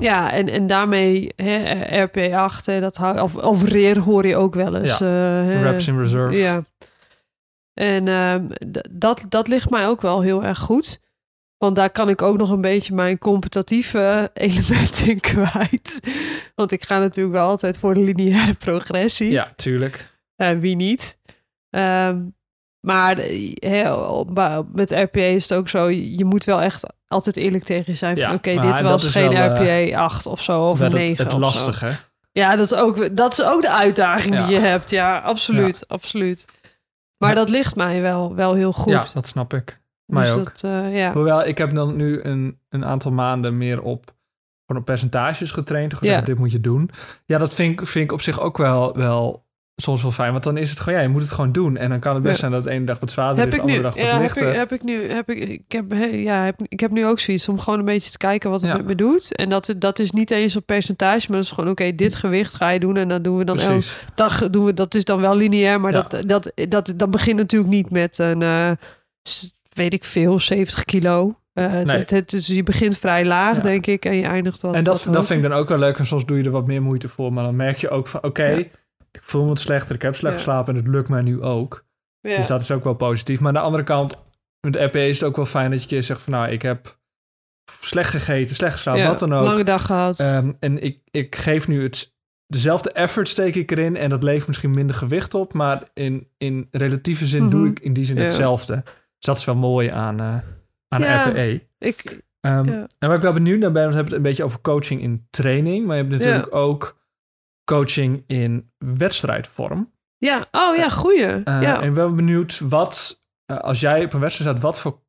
[0.00, 4.54] ja, en, en daarmee hè, RP8, hè, dat hou, of, of REER hoor je ook
[4.54, 4.98] wel eens.
[4.98, 5.60] Ja.
[5.62, 6.38] Reps in reserve.
[6.38, 6.62] Ja.
[7.74, 8.46] En ehm,
[8.90, 11.00] dat, dat ligt mij ook wel heel erg goed.
[11.62, 16.00] Want daar kan ik ook nog een beetje mijn competitieve element in kwijt.
[16.54, 19.30] Want ik ga natuurlijk wel altijd voor de lineaire progressie.
[19.30, 20.18] Ja, tuurlijk.
[20.36, 21.18] Eh, wie niet?
[21.70, 22.20] Ehm,
[22.80, 23.94] maar eh, hè,
[24.24, 27.98] ba- met RPA is het ook zo, je moet wel echt altijd eerlijk tegen je
[27.98, 28.16] zijn.
[28.18, 30.86] Van Ja, oké, maar dit was geen wel, eh, RPA 8 of zo, of Wel
[30.86, 31.44] een het, 9 het of zo.
[31.60, 31.96] lastige.
[32.32, 34.46] Ja, dat is, ook, dat is ook de uitdaging Ja.
[34.46, 34.90] die je hebt.
[34.90, 36.44] Ja, absoluut, absoluut.
[37.18, 38.92] Maar dat ligt mij wel, wel heel goed.
[38.92, 39.80] Ja, dat snap ik.
[40.12, 40.44] Mij dus ook.
[40.44, 41.12] Dat, eh, ja.
[41.12, 44.04] Hoewel, ik heb dan nu een, een aantal maanden meer op,
[44.66, 45.94] gewoon op percentages getraind.
[45.94, 46.24] Gezegd, Ja.
[46.24, 46.90] dit moet je doen.
[47.24, 49.44] Ja, dat vind ik, vind ik op zich ook wel, wel
[49.76, 50.32] soms wel fijn.
[50.32, 51.76] Want dan is het gewoon, ja, je moet het gewoon doen.
[51.76, 52.40] En dan kan het best Ja.
[52.40, 54.10] zijn dat de ene dag wat zwaarder Heb is, de nu, andere dag wat ja,
[54.12, 54.48] heb, lichter.
[54.48, 57.18] ik, heb ik nu, heb ik, ik heb, he- ja, heb, ik heb nu ook
[57.18, 58.76] zoiets om gewoon een beetje te kijken wat het Ja.
[58.76, 59.34] met me doet.
[59.36, 62.54] En dat, dat is niet eens op percentage, maar dat is gewoon, oké, dit gewicht
[62.54, 64.50] ga je doen en dat doen we dan elke dag.
[64.50, 67.90] Doen we, dat is dan wel lineair, maar dat, dat, dat, dat begint natuurlijk niet
[67.90, 68.70] met een, eh,
[69.74, 71.36] weet ik veel, 70 kilo.
[71.52, 71.96] Eh, het- Nee.
[71.96, 73.62] het, het, dus je begint vrij laag, Ja.
[73.62, 75.78] denk ik, en je eindigt wat En dat, wat dat vind ik dan ook wel
[75.78, 75.98] leuk.
[75.98, 77.32] En soms doe je er wat meer moeite voor.
[77.32, 78.56] Maar dan merk je ook van, oké, Ja.
[79.12, 79.94] ik voel me wat slechter.
[79.94, 81.84] Ik heb slecht geslapen en het lukt mij nu ook.
[82.20, 83.38] Dus dat is ook wel positief.
[83.40, 84.14] Maar aan de andere kant,
[84.60, 86.62] met de RP is het ook wel fijn dat je keer zegt van, nou, ik
[86.62, 86.98] heb
[87.80, 89.44] slecht gegeten, slecht geslapen, wat dan ook.
[89.44, 90.18] Lange dag gehad.
[90.20, 92.12] Ehm, en ik, ik geef nu het,
[92.46, 96.68] dezelfde effort steek ik erin en dat levert misschien minder gewicht op, maar in, in
[96.70, 97.70] relatieve zin doe Mhm.
[97.70, 98.22] ik in die zin Ja.
[98.22, 98.82] hetzelfde.
[99.22, 100.38] Dus dat is wel mooi aan, eh
[100.88, 101.28] aan Ja.
[101.28, 101.66] RPE.
[101.78, 102.86] ik, Ehm, Ja.
[102.98, 105.26] En waar ik wel benieuwd naar ben, we hebben het een beetje over coaching in
[105.30, 107.00] training, maar je hebt natuurlijk ook
[107.64, 109.92] coaching in wedstrijdvorm.
[110.18, 111.24] ja, oh ja, goeie.
[111.26, 111.80] Eh, ja.
[111.80, 115.00] En ik ben benieuwd wat, eh, als jij op een wedstrijd staat, wat voor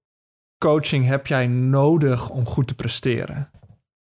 [0.58, 3.52] coaching heb jij nodig om goed te presteren?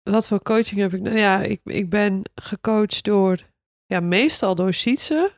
[0.03, 1.01] Wat voor coaching heb ik?
[1.01, 3.39] Nou ja, ik, ik ben gecoacht door,
[3.87, 5.31] ja, meestal door Sietse.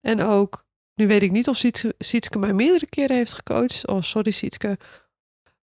[0.00, 0.64] En ook,
[1.00, 3.86] nu weet ik niet of Sietske, Sietske mij meerdere keren heeft gecoacht.
[3.86, 4.78] Oh, sorry Sietske.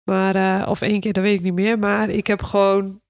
[0.05, 1.79] Maar, eh, of één keer, dat weet ik niet meer.
[1.79, 3.01] Maar ik heb gewoon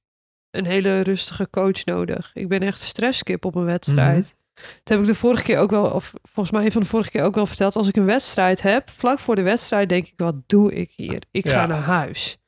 [0.50, 2.30] een hele rustige coach nodig.
[2.34, 4.36] Ik ben echt stresskip op een wedstrijd.
[4.54, 7.22] Dat heb ik de vorige keer ook wel, of volgens mij van de vorige keer
[7.22, 7.76] ook wel verteld.
[7.76, 11.22] Als ik een wedstrijd heb, vlak voor de wedstrijd denk ik, wat doe ik hier?
[11.30, 12.38] Ik ga naar huis.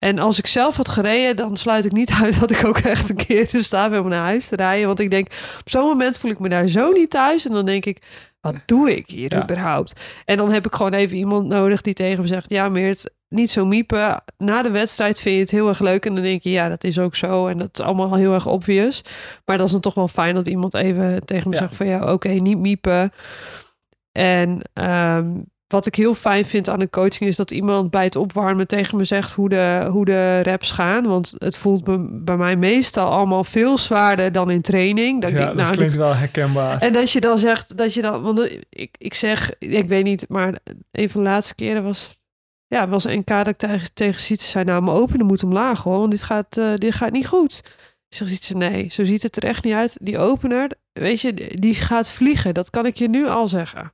[0.00, 3.10] En als ik zelf had gereden, dan sluit ik niet uit dat ik ook echt
[3.10, 4.86] een keer in staat ben om naar huis te rijden.
[4.86, 5.26] Want ik denk,
[5.60, 7.46] op zo'n moment voel ik me daar zo niet thuis.
[7.46, 8.02] En dan denk ik,
[8.40, 9.42] wat doe ik hier Ja.
[9.42, 10.00] überhaupt?
[10.24, 13.50] En dan heb ik gewoon even iemand nodig die tegen me zegt, ja Meert, niet
[13.50, 14.22] zo miepen.
[14.38, 16.06] Na de wedstrijd vind je het heel erg leuk.
[16.06, 17.46] En dan denk je, ja, dat is ook zo.
[17.46, 19.02] En dat is allemaal heel erg obvious.
[19.44, 21.60] Maar dat is dan toch wel fijn dat iemand even tegen me Ja.
[21.62, 23.12] zegt van, ja, oké, niet miepen.
[24.12, 25.30] En ehm,
[25.70, 28.96] wat ik heel fijn vind aan een coaching is dat iemand bij het opwarmen tegen
[28.96, 31.06] me zegt hoe de, hoe de reps gaan.
[31.06, 35.20] Want het voelt be- bij mij meestal allemaal veel zwaarder dan in training.
[35.20, 36.78] Dat ik ja, denk, dat nou, klinkt wel herkenbaar.
[36.78, 40.28] en dat je dan zegt, dat je dan, want ik, ik zeg, ik weet niet,
[40.28, 40.58] maar
[40.92, 42.18] een van de laatste keren was,
[42.66, 45.82] ja, was een NK dat ik tegen, tegen Sietse zei, nou, mijn openen moet omlaag
[45.82, 47.62] hoor, want dit gaat, eh, dit gaat niet goed.
[48.08, 49.96] Ik zeg Sietse, nee, zo ziet het er echt niet uit.
[50.00, 53.92] Die opener, weet je, die gaat vliegen, dat kan ik je nu al zeggen.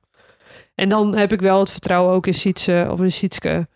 [0.79, 3.67] En dan heb ik wel het vertrouwen ook in Sietse of in Sietske.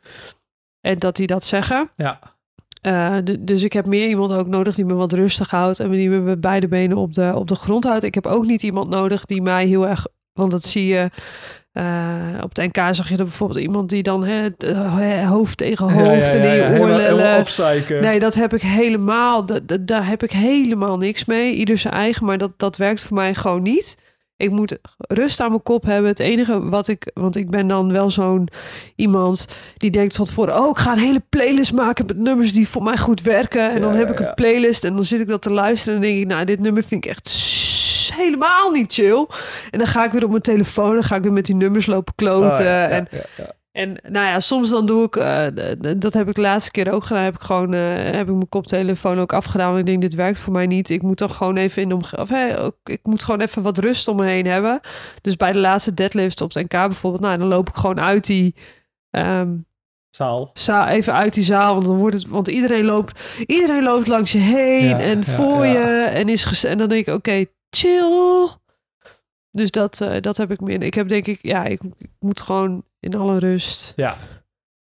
[0.81, 1.89] En dat die dat zeggen.
[1.95, 2.19] ja,
[2.81, 6.09] Eh, dus ik heb meer iemand ook nodig die me wat rustig houdt en die
[6.09, 8.03] me met beide benen op de, op de grond houdt.
[8.03, 11.09] Ik heb ook niet iemand nodig die mij heel erg, want dat zie je.
[11.71, 14.65] eh, op de NK zag je er bijvoorbeeld iemand die dan het,
[15.27, 17.39] hoofd tegen hoofd ja, en ja, ja, je helemaal- oor helemaal lellen.
[17.39, 18.01] opzeiken.
[18.01, 19.45] Nee, dat heb ik helemaal,
[19.81, 21.53] daar heb ik helemaal niks mee.
[21.53, 23.97] Ieder zijn eigen, maar dat, dat werkt voor mij gewoon niet.
[24.41, 26.09] Ik moet rust aan mijn kop hebben.
[26.09, 28.47] Het enige wat ik, want ik ben dan wel zo'n
[28.95, 32.67] iemand die denkt van tevoren, oh, ik ga een hele playlist maken met nummers die
[32.67, 33.71] voor mij goed werken.
[33.71, 36.09] En dan heb ik een playlist en dan zit ik dat te luisteren en dan
[36.09, 37.49] denk ik, nou, dit nummer vind ik echt
[38.13, 39.27] helemaal niet chill.
[39.71, 41.85] En dan ga ik weer op mijn telefoon, dan ga ik weer met die nummers
[41.85, 42.49] lopen kloten.
[42.51, 43.53] Oh, ja, ja, en ja, ja.
[43.71, 45.45] En nou ja, soms dan doe ik, eh,
[45.97, 48.49] dat heb ik de laatste keer ook gedaan, heb ik gewoon, eh, heb ik mijn
[48.49, 49.67] koptelefoon ook afgedaan.
[49.67, 50.89] Want ik denk, dit werkt voor mij niet.
[50.89, 53.77] Ik moet dan gewoon even in de omge- of ook- ik moet gewoon even wat
[53.77, 54.79] rust om me heen hebben.
[55.21, 58.25] Dus bij de laatste deadlift op het NK bijvoorbeeld, nou, dan loop ik gewoon uit
[58.25, 58.55] die,
[59.09, 59.49] ehm,
[60.09, 60.49] Zaal.
[60.53, 64.31] za- even uit die zaal, want dan wordt het, want iedereen loopt, iedereen loopt langs
[64.31, 65.71] je heen Ja, en ja, voor ja.
[65.71, 68.47] je en is en dan denk ik, oké, chill.
[69.51, 70.83] Dus dat, eh, dat heb ik meer.
[70.83, 73.93] Ik heb denk ik, ja, ik, ik moet gewoon in alle rust.
[73.95, 74.17] Ja.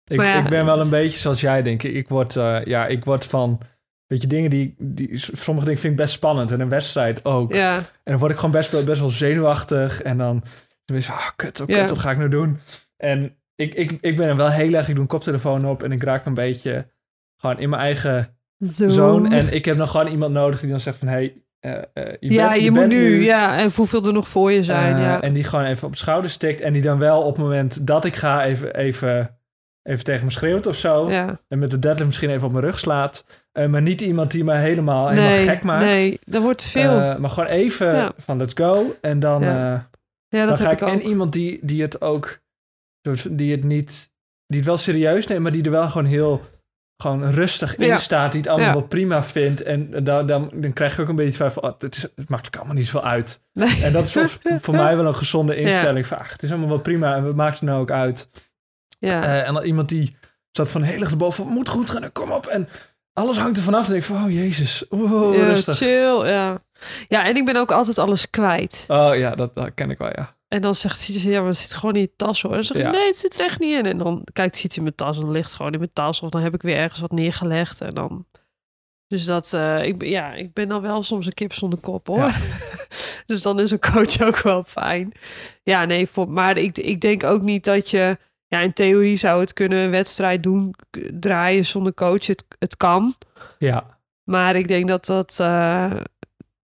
[0.05, 1.93] Ik, ja, ik ben wel een beetje zoals jij, denk ik.
[1.93, 3.61] Ik word, eh, ja, ik word van...
[4.05, 5.09] Weet je, dingen die, die...
[5.17, 6.51] Sommige dingen vind ik best spannend.
[6.51, 7.53] En een wedstrijd ook.
[7.53, 10.01] Ja, En dan word ik gewoon best wel, best wel zenuwachtig.
[10.01, 10.43] En dan...
[10.85, 11.87] dan is ah, kut, oh, kut, Ja.
[11.87, 12.59] wat ga ik nou doen?
[12.97, 14.87] En ik, ik, ik ben er wel heel erg...
[14.87, 16.93] Ik doe een koptelefoon op en ik raak een beetje...
[17.37, 18.37] Gewoon in mijn eigen
[18.67, 18.89] zo.
[18.89, 19.35] zone.
[19.35, 21.07] En ik heb nog gewoon iemand nodig die dan zegt van...
[21.07, 21.44] Hey,
[21.93, 24.95] eh, je ja, bent- je, moet nu, ja, en hoeveel er nog voor je zijn.
[24.95, 25.21] Eh, ja.
[25.21, 26.61] En die gewoon even op de schouder stikt.
[26.61, 29.37] En die dan wel op het moment dat ik ga even, even,
[29.83, 31.09] even tegen me schreeuwt of zo.
[31.11, 31.39] ja.
[31.47, 33.25] En met de deadlift misschien even op mijn rug slaat.
[33.69, 35.85] Maar niet iemand die me helemaal, helemaal gek maakt.
[35.85, 37.19] nee, dat wordt veel.
[37.19, 38.11] Maar gewoon even Ja.
[38.17, 38.95] van let's go.
[39.01, 39.89] En dan, Ja.
[40.27, 40.81] ja, dan dat ga heb ik.
[40.81, 40.93] ik ook.
[40.93, 42.39] En iemand die, die het ook...
[43.29, 44.13] Die het niet...
[44.47, 46.41] Die het wel serieus neemt, maar die er wel gewoon heel...
[46.97, 48.31] Gewoon rustig in staat.
[48.31, 49.63] Die het allemaal wel prima vindt.
[49.63, 51.63] En dan, dan, dan krijg je ook een beetje van...
[51.63, 53.41] Oh, het, is, het maakt er allemaal niet zoveel uit.
[53.53, 53.83] Nee.
[53.83, 54.29] En dat is voor,
[54.61, 56.05] voor mij wel een gezonde instelling.
[56.05, 58.29] Van, ach, het is allemaal wel prima en wat maakt het nou ook uit?
[58.99, 59.23] Ja.
[59.23, 60.15] Eh, en dan iemand die
[60.51, 62.45] zat van heel erg erboven, moet goed gaan, kom op.
[62.45, 62.69] En
[63.13, 63.89] alles hangt er vanaf.
[63.89, 65.75] En ik van, oh jezus, oh, ja, rustig.
[65.75, 66.61] chill, ja.
[67.07, 68.85] Ja, en ik ben ook altijd alles kwijt.
[68.87, 70.35] Oh ja, dat, dat ken ik wel, ja.
[70.55, 72.51] En dan zegt Sietse, ja, maar het zit gewoon in je tas hoor.
[72.51, 72.89] En dan zeg ik, Ja.
[72.91, 73.85] nee, het zit er echt niet in.
[73.85, 76.21] En dan kijkt Sietse in mijn tas en dan ligt het gewoon in mijn tas.
[76.21, 77.81] Of dan heb ik weer ergens wat neergelegd.
[77.81, 78.25] En dan...
[79.07, 82.17] Dus dat, eh, ik, ja, ik ben dan wel soms een kip zonder kop hoor.
[82.17, 82.33] Ja.
[83.25, 85.11] dus dan is een coach ook wel fijn.
[85.63, 88.17] Ja, nee, voor, maar ik, ik denk ook niet dat je...
[88.47, 90.75] Ja, in theorie zou het kunnen een wedstrijd doen,
[91.13, 92.27] draaien zonder coach.
[92.27, 93.15] Het, het kan.
[93.57, 95.93] Ja, Maar ik denk dat dat eh,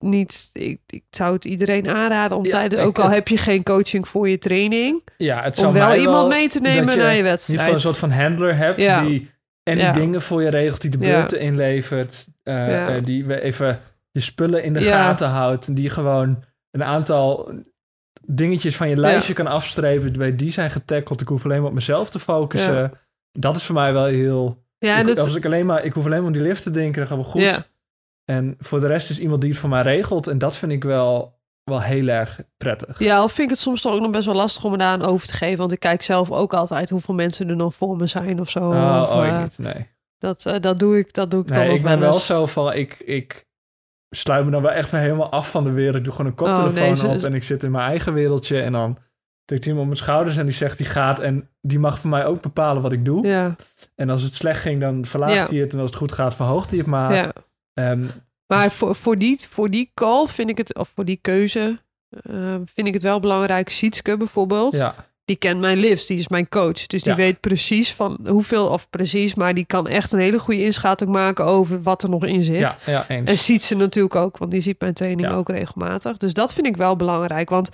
[0.03, 0.51] niet.
[0.53, 2.81] Ik, ik zou het iedereen aanraden om Ja, tijdens.
[2.81, 5.03] ik- Ook al heb je geen coaching voor je training.
[5.17, 7.59] ja het zou Om wel iemand mee te nemen je naar je wedstrijd.
[7.61, 9.01] geval een soort van handler hebt Ja.
[9.05, 9.31] die
[9.63, 9.93] en die Ja.
[9.93, 12.89] dingen voor je regelt, die de beurten inlevert, Ja.
[12.97, 17.53] eh, die we even je spullen in de gaten houdt, en die gewoon een aantal
[18.27, 21.21] dingetjes van je lijstje kan afstrepen, bij die zijn getackled.
[21.21, 22.93] Ik hoef alleen maar op mezelf te focussen.
[23.33, 24.63] Dat is voor mij wel heel.
[24.79, 26.71] ja, ik, dat, als ik alleen maar, ik hoef alleen maar aan die lift te
[26.71, 27.70] denken, dan gaan we goed.
[28.31, 30.85] En voor de rest is iemand die het voor mij regelt, en dat vind ik
[30.85, 32.99] wel, wel heel erg prettig.
[32.99, 34.88] ja, al vind ik het soms toch ook nog best wel lastig om me daar
[34.93, 35.59] aan over te geven.
[35.59, 38.59] Want ik kijk zelf ook altijd hoeveel mensen er nog voor me zijn of zo.
[38.71, 39.88] Oh, of, oh, ik eh, niet, nee.
[40.19, 42.27] dat, eh, dat doe ik, dat doe ik dan nog ik ben wel eens.
[42.27, 43.47] zo van, ik, ik
[44.16, 45.97] sluit me dan wel echt weer helemaal af van de wereld.
[45.97, 48.12] Ik doe gewoon een koptelefoon Oh, nee, ze- op en ik zit in mijn eigen
[48.14, 48.61] wereldje.
[48.61, 48.99] En dan
[49.45, 51.19] tikt iemand op mijn schouders en die zegt die gaat.
[51.19, 53.27] En die mag voor mij ook bepalen wat ik doe.
[53.27, 53.57] Ja,
[53.95, 55.47] En als het slecht ging, dan verlaagt Ja.
[55.47, 55.73] hij het.
[55.73, 57.14] En als het goed gaat, verhoogt hij het maar.
[57.14, 57.33] ja.
[57.81, 58.05] Ehm,
[58.47, 62.55] Maar voor, voor, die, voor die call vind ik het, of voor die keuze, eh,
[62.75, 63.69] vind ik het wel belangrijk.
[63.71, 64.77] Sietske bijvoorbeeld.
[64.77, 66.87] ja, die kent mijn lifts, die is mijn coach.
[66.87, 67.16] Dus die Ja.
[67.19, 71.45] weet precies van hoeveel, of precies, maar die kan echt een hele goede inschatting maken
[71.45, 72.61] over wat er nog in zit.
[72.61, 73.31] ja, ja, eens.
[73.31, 76.16] En ziet ze natuurlijk ook, want die ziet mijn training ook regelmatig.
[76.16, 77.71] Dus dat vind ik wel belangrijk, want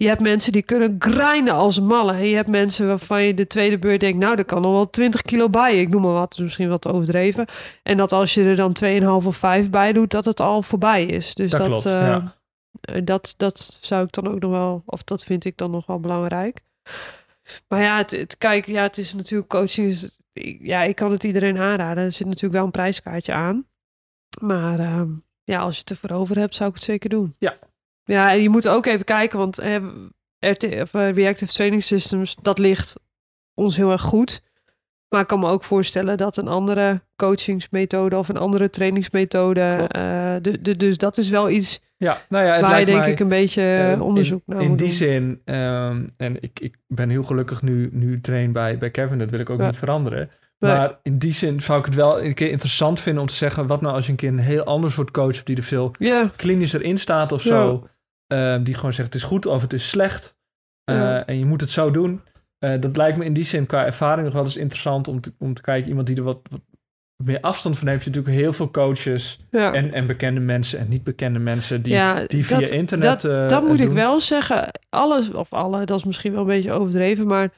[0.00, 2.12] je hebt mensen die kunnen grinden als een malle.
[2.12, 4.90] En je hebt mensen waarvan je de tweede beurt denkt, nou, er kan nog wel
[4.90, 5.80] 20 kilo bij.
[5.80, 7.46] Ik noem maar wat, is misschien wat overdreven.
[7.82, 8.76] En dat als je er dan
[9.22, 11.34] 2,5 of 5 bij doet, dat het al voorbij is.
[11.34, 12.36] Dus Dat dat, klopt, eh, ja.
[12.80, 15.86] eh, dat, dat zou ik dan ook nog wel, of dat vind ik dan nog
[15.86, 16.60] wel belangrijk.
[17.68, 19.88] Maar ja, het, het, kijk, ja, het is natuurlijk coaching.
[19.88, 20.18] Is,
[20.60, 22.04] ja, ik kan het iedereen aanraden.
[22.04, 23.66] Er zit natuurlijk wel een prijskaartje aan.
[24.40, 25.08] Maar ehm,
[25.44, 27.34] ja, als je het ervoor over hebt, zou ik het zeker doen.
[27.38, 27.56] Ja.
[28.10, 29.76] Ja, en je moet ook even kijken, want eh,
[30.38, 33.00] RT, of, eh, Reactive Training Systems, dat ligt
[33.54, 34.42] ons heel erg goed.
[35.08, 39.60] Maar ik kan me ook voorstellen dat een andere coachingsmethode of een andere trainingsmethode.
[39.88, 42.98] Eh, de, de, dus dat is wel iets ja, nou ja, het waar je denk
[42.98, 44.96] mij, ik een beetje eh, onderzoek in, naar In die doen.
[44.96, 49.30] zin, ehm, en ik, ik ben heel gelukkig nu, nu train bij, bij Kevin, dat
[49.30, 49.66] wil ik ook Ja.
[49.66, 50.30] niet veranderen.
[50.58, 50.72] Nee.
[50.72, 53.66] Maar in die zin zou ik het wel een keer interessant vinden om te zeggen,
[53.66, 55.90] wat nou als je een keer een heel ander soort coach hebt die er veel
[56.36, 57.88] klinischer in staat of zo,
[58.30, 60.36] ehm, die gewoon zegt het is goed of het is slecht
[60.84, 61.26] eh, Ja.
[61.26, 62.20] en je moet het zo doen.
[62.58, 65.32] Eh, dat lijkt me in die zin qua ervaring nog wel eens interessant om te,
[65.38, 65.88] om te kijken.
[65.88, 66.60] Iemand die er wat, wat
[67.24, 68.04] meer afstand van heeft.
[68.04, 69.72] Je natuurlijk heel veel coaches ja.
[69.72, 73.20] en, en bekende mensen en niet bekende mensen die, ja, die via dat, internet.
[73.20, 74.68] dat, eh, dat moet ik wel zeggen.
[74.88, 77.50] Alles, of alle, dat is misschien wel een beetje overdreven, maar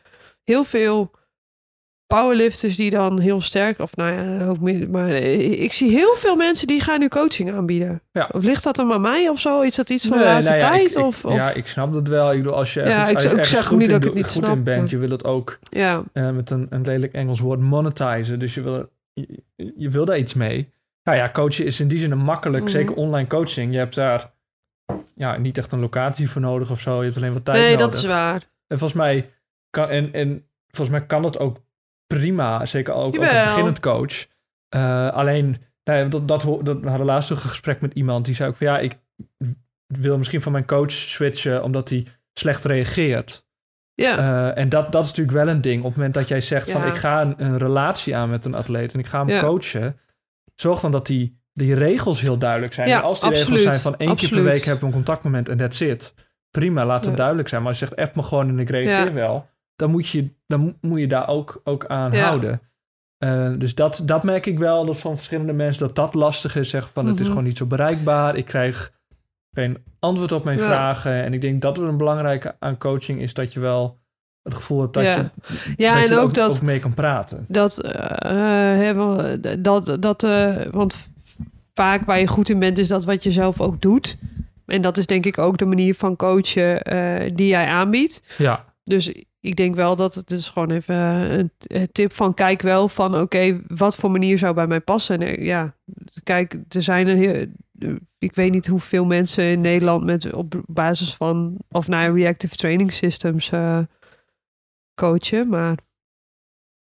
[0.45, 1.11] heel veel
[2.17, 6.15] powerlifters die dan heel sterk, of nou ja, ook meer, maar eh, ik zie heel
[6.17, 8.03] veel mensen die gaan nu coaching aanbieden.
[8.13, 8.29] Ja.
[8.33, 9.61] Of ligt dat dan aan mij of zo?
[9.61, 10.85] Is dat iets van Nee, de laatste nou ja, tijd?
[10.91, 12.31] ik- ik- of, of, Ja, ik snap dat wel.
[12.33, 14.25] Ik bedoel, als je Ja, ergens, ik zeg goed, niet in, dat ik het niet
[14.25, 17.13] goed snap, in bent, maar- je wil het ook ja, eh, met een, een lelijk
[17.13, 18.39] Engels woord monetizen.
[18.39, 19.43] Dus je wil, je,
[19.77, 20.73] je wil daar iets mee.
[21.05, 22.73] Nou ja, coachen is in die zin een makkelijk, Mhm.
[22.73, 23.73] zeker online coaching.
[23.73, 24.31] Je hebt daar
[25.15, 26.99] ja, niet echt een locatie voor nodig of zo.
[26.99, 27.87] Je hebt alleen wat tijd nee, nodig.
[27.87, 28.43] dat is waar.
[28.67, 29.31] En volgens mij
[29.71, 31.57] kan, en, en volgens mij kan dat ook
[32.19, 33.45] prima, zeker ook, ook als Jawel.
[33.45, 34.27] beginnend coach.
[34.69, 38.35] Eh, alleen, nou ja, dat, dat, dat, we hadden laatst een gesprek met iemand die
[38.35, 38.99] zei ook van ja, ik
[39.87, 43.47] wil misschien van mijn coach switchen omdat hij slecht reageert.
[43.95, 45.79] Ja, Eh, en dat, dat is natuurlijk wel een ding.
[45.79, 48.55] Op het moment dat jij zegt van ik ga een, een relatie aan met een
[48.55, 49.99] atleet en ik ga hem coachen,
[50.55, 52.89] zorg dan dat die, die regels heel duidelijk zijn.
[52.89, 55.49] Ja, en als die regels zijn van één keer per week heb je een contactmoment
[55.49, 56.15] en that's it.
[56.51, 57.63] Prima, laat het duidelijk zijn.
[57.63, 59.49] Maar als je zegt app me gewoon en ik reageer wel,
[59.83, 62.25] dan moet je, dan moet- je daar ook, ook aan Ja.
[62.27, 62.61] houden.
[63.19, 66.71] Eh, dus dat, dat merk ik wel, dat van verschillende mensen dat dat lastig is.
[66.71, 67.29] Zeggen van het is Mhm.
[67.31, 68.37] gewoon niet zo bereikbaar.
[68.37, 68.93] Ik krijg
[69.55, 70.65] geen antwoord op mijn Ja.
[70.65, 71.13] vragen.
[71.13, 74.01] En ik denk dat er een belangrijke aan coaching is dat je wel
[74.43, 75.17] het gevoel hebt dat Ja.
[75.17, 75.31] je,
[75.77, 77.45] ja dat en je ook dat, ook mee kan praten.
[77.49, 77.77] dat
[78.57, 81.09] hebben dat dat eh, want
[81.75, 84.19] vaak waar je goed in bent is dat wat je zelf ook doet
[84.67, 86.83] en dat is denk ik ook de manier van coachen
[87.35, 89.13] die jij aanbiedt Ja, dus
[89.43, 93.17] ik denk wel dat het is gewoon even een een tip van kijk wel van
[93.21, 95.77] oké wat voor manier zou bij mij passen en eh, ja
[96.23, 97.47] kijk er zijn een heel
[98.19, 102.93] ik weet niet hoeveel mensen in Nederland met op basis van of naar reactive training
[102.93, 103.79] systems eh,
[104.95, 105.79] coachen maar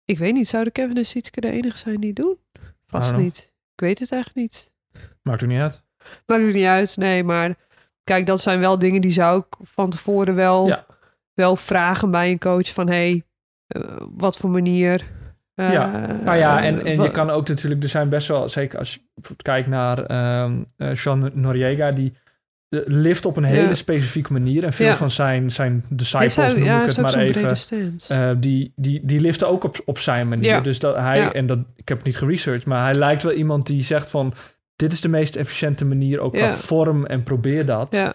[0.04, 2.38] ik weet niet, zouden Kevin en Sietske de enige zijn die het doen?
[2.86, 3.52] Vast niet.
[3.74, 4.72] Ik weet het echt niet.
[5.22, 5.82] Maakt ook niet uit.
[6.26, 7.54] Maakt het niet uit, nee, maar
[8.04, 10.86] kijk, dat zijn wel dingen die zou ik van tevoren wel, Ja.
[11.34, 13.22] Wel vragen bij een coach van, hey,
[13.66, 13.82] eh,
[14.16, 15.02] wat voor manier?
[15.54, 16.06] eh, Ja.
[16.24, 19.00] Nou ja, en, en je kan ook natuurlijk, er zijn best wel, zeker als je
[19.14, 22.12] bijvoorbeeld kijkt naar ehm eh, Sean Noriega, die
[22.86, 23.74] lift op een hele Ja.
[23.74, 24.64] specifieke manier.
[24.64, 24.96] En veel Ja.
[24.96, 29.48] van zijn, zijn disciples, hij- noem ja, ik het maar even, die, die, die liften
[29.48, 30.62] ook op, op zijn manier.
[30.62, 33.66] Dus dat hij, en dat, ik heb het niet geresearched, maar hij lijkt wel iemand
[33.66, 34.34] die zegt van,
[34.76, 38.12] dit is de meest efficiënte manier, ook qua vorm en probeer dat.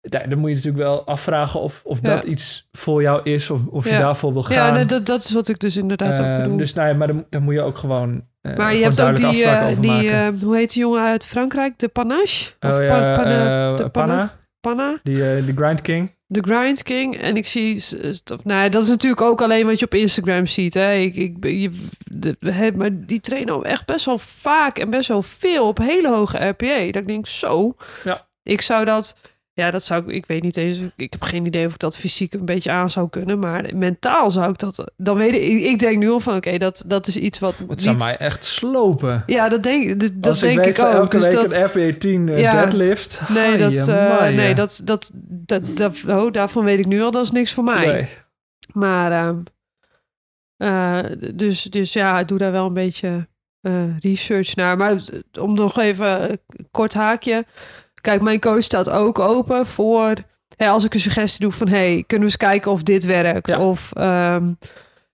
[0.00, 2.14] Dan moet je natuurlijk wel afvragen of, of Ja.
[2.14, 3.98] dat iets voor jou is, of, of je Ja.
[3.98, 4.56] daarvoor wil gaan.
[4.66, 6.56] ja, nee, dat, dat is wat ik dus inderdaad ook Ehm, bedoel.
[6.56, 8.24] dus nou ja, maar dan, dan moet je ook gewoon.
[8.40, 11.78] eh, maar je hebt ook die, eh, die eh, hoe heet die jongen uit Frankrijk?
[11.78, 12.52] De Panache?
[12.60, 14.98] Of Oh, Pan- ja, de Panna, Panna?
[15.02, 16.10] die, die Grind King.
[16.26, 17.16] De Grind King.
[17.16, 17.82] En ik zie...
[18.32, 20.74] of- Nou, dat is natuurlijk ook alleen wat je op Instagram ziet.
[20.74, 20.92] Hè.
[20.92, 21.70] Ik, ik, je,
[22.12, 26.46] de, maar die trainen echt best wel vaak en best wel veel op hele hoge
[26.48, 26.84] RPA.
[26.86, 27.74] Dat ik denk, zo.
[28.04, 28.28] Ja.
[28.42, 29.18] Ik zou dat...
[29.60, 30.14] Ja, dat zou ik...
[30.14, 30.80] Ik weet niet eens...
[30.96, 33.38] Ik heb geen idee of ik dat fysiek een beetje aan zou kunnen.
[33.38, 34.92] Maar mentaal zou ik dat...
[34.96, 35.42] Dan weet ik...
[35.42, 38.04] Ik denk nu al van, oké, dat, dat is iets wat Het zou niet...
[38.04, 39.22] mij echt slopen.
[39.26, 40.92] Ja, dat denk, dat, dat Als denk ik, ook.
[40.92, 42.52] elke Dus week dat, een RPA 10 eh, Ja.
[42.52, 43.20] deadlift.
[43.28, 44.36] Nee, dat, eh, maaie.
[44.36, 47.64] nee dat, dat, dat, dat, oh, daarvan weet ik nu al, dat is niks voor
[47.64, 47.86] mij.
[47.86, 48.08] Nee.
[48.72, 49.38] Maar, ehm,
[50.56, 53.28] eh, dus, dus ja, ik doe daar wel een beetje
[53.60, 54.76] eh, research naar.
[54.76, 54.96] Maar
[55.40, 57.44] om nog even een kort haakje.
[58.00, 60.14] Kijk, mijn coach staat ook open voor...
[60.56, 61.68] Hè, als ik een suggestie doe van...
[61.68, 63.50] hey, kunnen we eens kijken of dit werkt?
[63.50, 63.58] Ja.
[63.66, 63.90] Of...
[63.92, 64.52] ehm,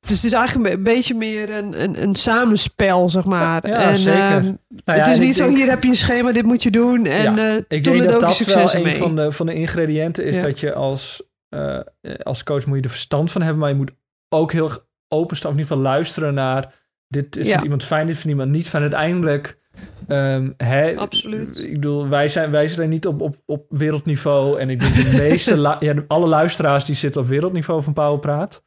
[0.01, 3.69] dus het is eigenlijk een beetje meer een, een, een samenspel, zeg maar.
[3.69, 4.21] Ja, en, zeker.
[4.21, 6.63] ehm, Nou ja, het is niet zo, denk- hier heb je een schema, dit moet
[6.63, 7.07] je doen.
[7.07, 9.55] En eh Ik denk het dat ook dat succes wel een van de, van de
[9.55, 11.79] ingrediënten is dat je als, eh,
[12.23, 13.91] als coach moet je er verstand van hebben, maar je moet
[14.29, 14.71] ook heel
[15.09, 16.75] openstaan, of in ieder geval luisteren naar
[17.09, 18.83] dit is vindt iemand fijn, dit vindt iemand niet fijn.
[18.83, 19.59] Uiteindelijk,
[20.07, 20.51] ehm,
[20.97, 21.59] Absoluut.
[21.59, 25.15] Ik bedoel, wij zijn, wij zijn niet op, op, op wereldniveau en ik denk de
[25.29, 28.65] meeste, ja, alle luisteraars die zitten op wereldniveau van Powerpraat.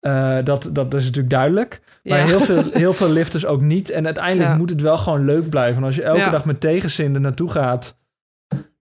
[0.00, 1.80] Eh dat, dat is natuurlijk duidelijk.
[2.02, 2.24] Maar Ja.
[2.24, 3.90] heel, veel, heel veel lifters ook niet.
[3.90, 4.56] En uiteindelijk Ja.
[4.56, 5.76] moet het wel gewoon leuk blijven.
[5.76, 6.30] En als je elke Ja.
[6.30, 7.98] dag met tegenzin er naartoe gaat...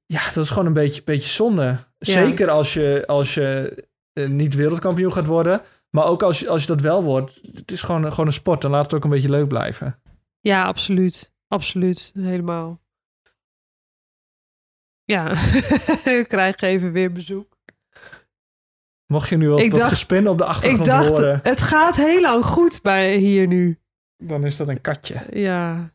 [0.06, 1.78] Ja, dat is gewoon een beetje, beetje zonde.
[2.00, 3.76] Zeker als je, als je
[4.14, 5.62] eh, niet wereldkampioen gaat worden.
[5.90, 7.42] Maar ook als je, als je dat wel wordt.
[7.56, 8.62] Het is gewoon, gewoon een sport.
[8.62, 10.00] Dan laat het ook een beetje leuk blijven.
[10.40, 11.33] Ja, absoluut.
[11.54, 12.12] Absoluut.
[12.14, 12.82] Helemaal.
[15.04, 15.32] Ja,
[16.20, 17.58] ik krijg even weer bezoek.
[19.08, 21.40] Mocht je nu wat, Ik wat dacht- gespin op de Ik achtergrond dacht, horen...
[21.44, 23.80] het gaat heel lang goed bij hier nu.
[24.18, 25.26] dan is dat een katje.
[25.32, 25.94] Ja.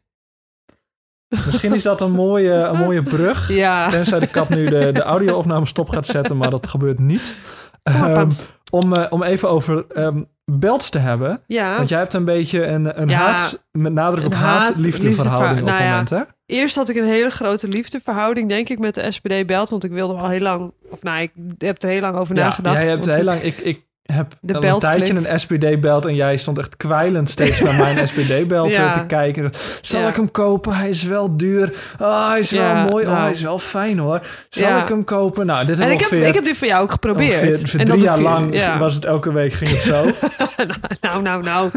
[1.47, 3.49] Misschien is dat een mooie, een mooie brug.
[3.53, 3.89] Ja.
[3.89, 7.37] Tenzij de kat nu de, de audio-opname stop gaat zetten, maar dat gebeurt niet.
[7.83, 8.31] Ehm,
[8.71, 11.41] om, eh, om even over ehm belts te hebben.
[11.47, 11.77] Ja.
[11.77, 15.05] Want jij hebt een beetje een, een Ja, haat, met nadruk op haat, haat- liefdeverhouding
[15.07, 15.89] liefdeverhou- op nou ja.
[15.91, 16.21] moment, hè?
[16.47, 19.71] Eerst had ik een hele grote liefdeverhouding, denk ik, met de SPD-belt.
[19.71, 20.73] Want ik wilde al heel lang...
[20.91, 22.77] Of nou, ik heb er heel lang over Ja, nagedacht.
[22.77, 23.43] jij hebt heel lang...
[23.43, 27.61] Ik, ik heb De al een tijdje een SPD-belt en jij stond echt kwijlend steeds
[27.61, 28.93] naar mijn SPD-belt Ja.
[28.93, 29.51] te kijken.
[29.81, 30.09] Zal Ja.
[30.09, 30.75] ik hem kopen?
[30.77, 31.73] Hij is wel duur.
[31.99, 33.05] Ah, hij is Ja, wel mooi.
[33.05, 33.23] Oh, nou.
[33.23, 34.21] hij is wel fijn hoor.
[34.49, 35.47] Zal ik hem kopen?
[35.47, 37.43] Nou, dit En heb ik heb, ik heb dit voor jou ook geprobeerd.
[37.43, 40.05] Ongeveer, voor en drie jaar lang was het elke week ging het zo.
[41.01, 41.71] nou, nou, nou.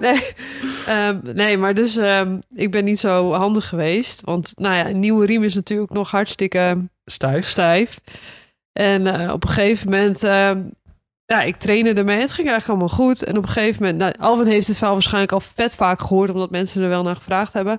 [0.00, 0.20] Nee,
[0.86, 4.20] Ehm, nee maar dus ehm, ik ben niet zo handig geweest.
[4.24, 7.46] Want nou ja, een nieuwe riem is natuurlijk nog hartstikke Stijf.
[7.46, 8.00] stijf.
[8.72, 10.22] En eh, op een gegeven moment...
[10.22, 10.60] ehm,
[11.40, 12.20] ja, ik trainde ermee.
[12.20, 13.24] Het ging eigenlijk allemaal goed.
[13.24, 13.98] En op een gegeven moment...
[14.00, 16.30] Nou, Alvin heeft het verhaal waarschijnlijk al vet vaak gehoord...
[16.30, 17.78] omdat mensen er wel naar gevraagd hebben.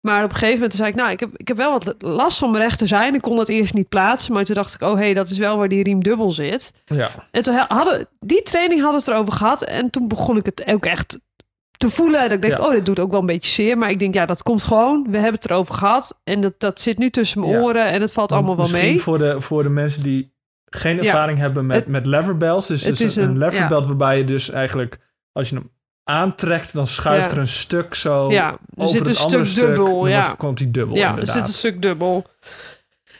[0.00, 0.94] Maar op een gegeven moment zei ik...
[0.94, 3.14] nou, ik heb, ik heb wel wat last van mijn rechterzijn.
[3.14, 4.32] Ik kon dat eerst niet plaatsen.
[4.32, 4.82] Maar toen dacht ik...
[4.82, 6.72] oh, hé, hey, dat is wel waar die riem dubbel zit.
[6.84, 7.10] Ja.
[7.30, 9.62] En toen hadden die training hadden ze het erover gehad.
[9.62, 11.20] En toen begon ik het ook echt
[11.78, 12.20] te voelen.
[12.22, 12.66] Dat ik dacht, Ja.
[12.66, 13.78] oh, dit doet ook wel een beetje zeer.
[13.78, 15.06] Maar ik denk, ja, dat komt gewoon.
[15.10, 16.20] We hebben het erover gehad.
[16.24, 17.60] En dat, dat zit nu tussen mijn Ja.
[17.60, 17.86] oren.
[17.86, 19.00] En het valt allemaal wel Misschien mee.
[19.02, 20.31] Voor de, voor de mensen die
[20.76, 21.02] geen Ja.
[21.02, 22.66] ervaring hebben met, Het- met leverbelts.
[22.66, 24.98] Dus, het dus is een, een leverbelt waarbij je dus eigenlijk...
[25.32, 25.70] Als je hem
[26.04, 27.32] aantrekt, dan schuift Ja.
[27.32, 30.06] er een stuk zo Ja, er over zit een stuk dubbel.
[30.06, 31.34] ja, komt die dubbel ja er inderdaad.
[31.34, 32.24] zit een stuk dubbel.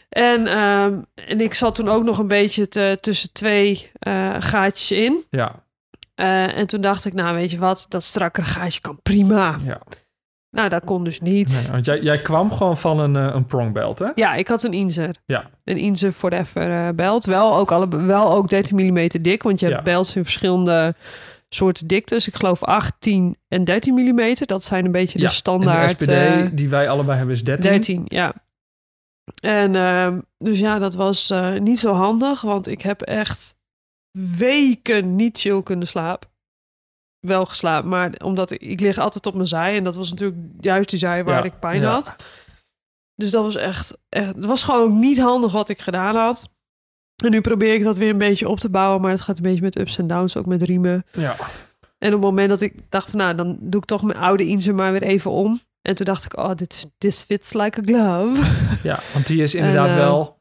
[0.09, 4.91] En, ehm, en ik zat toen ook nog een beetje te, tussen twee eh, gaatjes
[4.91, 5.25] in.
[5.31, 5.61] Ja,
[6.15, 9.57] Eh, en toen dacht ik, nou weet je wat, dat strakkere gaatje kan prima.
[9.65, 9.81] ja.
[10.53, 11.49] Nou, dat kon dus niet.
[11.63, 14.09] Nee, want jij, jij kwam gewoon van een, eh, een prongbelt, hè?
[14.15, 15.15] Ja, ik had een Inzer.
[15.27, 15.51] Ja.
[15.65, 17.25] Een Inzer Forever eh belt.
[17.25, 19.85] Wel ook, alle, wel ook 13 mm dik, want je hebt Ja.
[19.85, 20.95] belts in verschillende
[21.49, 22.27] soorten diktes.
[22.29, 24.35] Ik geloof 8, 10 en 13 mm.
[24.47, 26.01] Dat zijn een beetje Ja, de standaard.
[26.01, 27.71] En de SPD eh, die wij allebei hebben is 13.
[27.71, 28.33] 13, ja.
[29.43, 33.55] En ehm, dus ja, dat was niet zo handig, want ik heb echt
[34.37, 36.29] weken niet chill kunnen slapen.
[37.27, 37.89] Wel geslapen.
[37.89, 39.77] Maar omdat ik, ik lig altijd op mijn zij.
[39.77, 41.91] En dat was natuurlijk juist die zij waar Ja, ik pijn ja.
[41.91, 42.17] had.
[43.15, 44.35] Dus dat was echt, echt...
[44.35, 46.55] Het was gewoon ook niet handig wat ik gedaan had.
[47.25, 49.01] En nu probeer ik dat weer een beetje op te bouwen.
[49.01, 51.05] Maar het gaat een beetje met ups en downs, ook met riemen.
[51.13, 51.37] Ja.
[51.99, 53.19] En op het moment dat ik dacht van...
[53.19, 55.61] Nou, dan doe ik toch mijn oude Inze maar weer even om.
[55.83, 58.43] En toen dacht ik, oh, dit this fits like a glove.
[58.89, 60.41] ja, want die is inderdaad En, eh, wel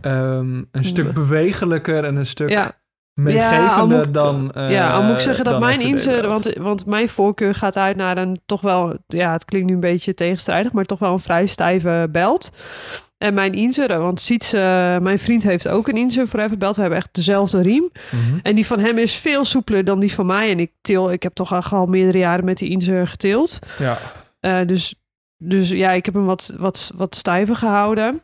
[0.00, 2.81] ehm, een stuk bewegelijker en een stuk Ja,
[3.14, 4.52] meegevender Ja, dan.
[4.52, 6.10] eh, ja, al moet ik zeggen dat mijn FBD Inze...
[6.10, 6.24] belt.
[6.26, 8.96] Want, want mijn voorkeur gaat uit naar een toch wel...
[9.06, 10.72] Ja, het klinkt nu een beetje tegenstrijdig...
[10.72, 12.50] maar toch wel een vrij stijve belt.
[13.18, 16.74] En mijn Inze, want Sietse, mijn vriend heeft ook een Inze Forever belt.
[16.74, 17.90] We hebben echt dezelfde riem.
[18.10, 18.38] Mhm.
[18.42, 20.50] En die van hem is veel soepeler dan die van mij.
[20.50, 23.58] En ik til, ik heb toch al- al meerdere jaren met die Inze getild.
[23.78, 23.98] Ja,
[24.40, 24.94] Eh, dus,
[25.38, 28.20] dus ja, ik heb hem wat, wat, wat stijver gehouden.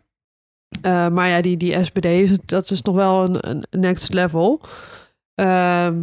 [0.82, 4.60] Eh, maar ja, die, die SBD, is- dat is nog wel een, een next level.
[5.34, 5.96] Ehm,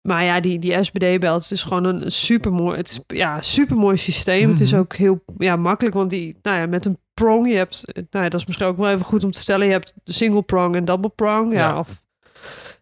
[0.00, 3.76] maar ja, die, die SBD-belt het is gewoon een super mooi, het is, ja, super
[3.76, 4.50] mooi systeem.
[4.50, 4.80] Het is Mhm.
[4.80, 8.28] ook heel ja, makkelijk, want die, nou ja, met een prong, je hebt, nou ja,
[8.28, 9.66] dat is misschien ook wel even goed om te stellen.
[9.66, 11.78] Je hebt single prong en double prong, ja, Ja.
[11.78, 12.02] of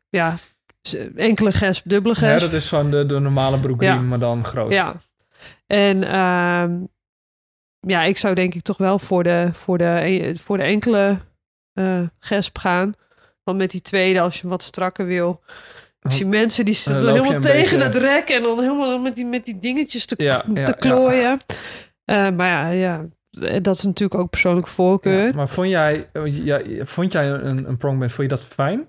[0.08, 0.36] ja,
[1.16, 2.40] enkele gesp, dubbele ja gesp.
[2.40, 4.00] dat is gewoon de, de normale broekriem, Ja.
[4.00, 4.70] maar dan groot.
[4.72, 4.94] Ja.
[5.66, 6.74] En ehm,
[7.86, 11.18] ja, ik zou denk ik toch wel voor de, voor de, voor de enkele
[11.72, 12.94] eh gesp gaan.
[13.44, 15.40] Want met die tweede, als je hem wat strakker wil.
[16.00, 16.12] Ik Oh.
[16.12, 19.44] zie mensen die zitten helemaal tegen beetje- het rek en dan helemaal met die, met
[19.44, 20.76] die dingetjes te, Ja, ja, te ja.
[20.78, 21.38] klooien.
[22.04, 23.04] Eh, maar ja, ja,
[23.60, 25.34] dat is natuurlijk ook persoonlijke voorkeur.
[25.34, 26.10] Maar vond jij,
[26.80, 28.88] vond jij een, een prongband, vond je dat fijn?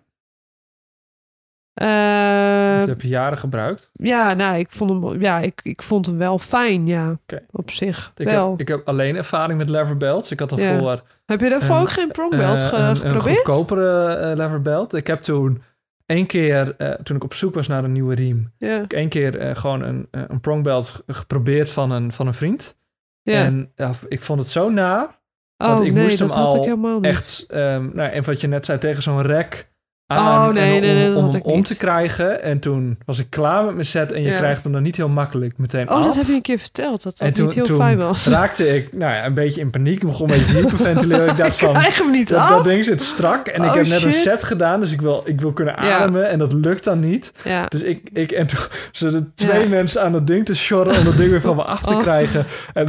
[1.78, 3.92] Eh, dat heb je jaren gebruikt.
[3.94, 7.20] ja, nou, ik vond hem, ja, ik, ik vond hem wel fijn, ja.
[7.52, 8.52] Op zich Ik wel.
[8.52, 10.32] heb, ik heb alleen ervaring met lever belts.
[10.32, 10.56] Ik had Ja.
[10.58, 13.38] daarvoor Heb je daarvoor een- ook geen prongbelt eh, ge- een, een geprobeerd?
[13.38, 14.94] goedkopere eh, lever belt.
[14.94, 15.62] Ik heb toen
[16.06, 18.82] één keer, toen ik op zoek was naar een nieuwe riem, ja.
[18.82, 22.78] ik één keer gewoon een, een prongbelt geprobeerd van een, van een vriend.
[23.22, 23.44] ja.
[23.44, 25.20] En ja, ik vond het zo na.
[25.58, 27.06] oh want ik nee, moest dat hem had al ik helemaal niet.
[27.06, 29.70] Echt, ehm, nou, en wat je net zei, tegen zo'n rek
[30.08, 32.42] aan Oh, nee, om, nee, nee, dat om om te krijgen.
[32.44, 34.38] En toen was ik klaar met mijn set en je Ja.
[34.38, 36.06] krijgt hem dan niet heel makkelijk meteen Oh, af.
[36.06, 37.04] dat heb je een keer verteld.
[37.04, 38.26] Dat dat En toen- niet heel toen fijn was.
[38.38, 39.94] raakte ik nou ja, een beetje in paniek.
[40.02, 41.28] Ik begon een beetje hyperventileren.
[41.30, 42.50] Ik dacht ik van, krijg hem niet dat, af.
[42.50, 43.48] dat ding zit strak.
[43.48, 45.98] En ik Oh, heb net een set gedaan, dus ik wil, ik wil kunnen Ja.
[46.00, 46.30] ademen.
[46.30, 47.34] En dat lukt dan niet.
[47.44, 47.66] Ja.
[47.66, 48.48] Dus ik, ik en
[48.94, 51.82] toen twee mensen aan dat ding te sjorren om dat ding weer van me af
[51.82, 52.00] te Oh.
[52.02, 52.46] krijgen.
[52.74, 52.88] En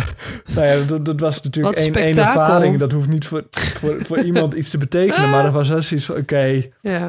[0.54, 2.78] nou ja, dat, dat was natuurlijk één, ervaring.
[2.78, 5.30] Dat hoeft niet voor, voor, voor iemand iets te betekenen.
[5.30, 6.62] Maar dat was wel zoiets van, oké,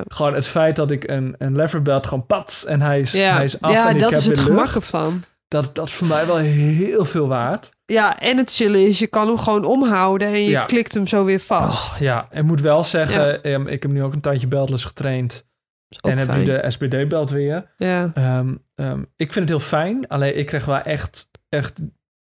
[0.07, 0.15] Ja.
[0.15, 3.43] gewoon het feit dat ik een, een leverbelt gewoon pats en hij is, Ja, hij
[3.43, 5.23] is af ja en ik dat heb is het gemak ervan.
[5.47, 7.69] Dat, dat is voor mij wel heel veel waard.
[7.85, 10.65] Ja, en het chillen is, je kan hem gewoon omhouden en je Ja.
[10.65, 11.93] klikt hem zo weer vast.
[11.93, 15.47] Oh, ja, en moet wel zeggen, ehm, ik heb nu ook een tijdje beltless getraind.
[16.01, 16.39] En heb fijn.
[16.39, 17.73] nu de SBD-belt weer.
[17.77, 18.11] Ja.
[18.13, 20.07] Ehm, ehm, ik vind het heel fijn.
[20.07, 21.79] Alleen ik kreeg wel echt, echt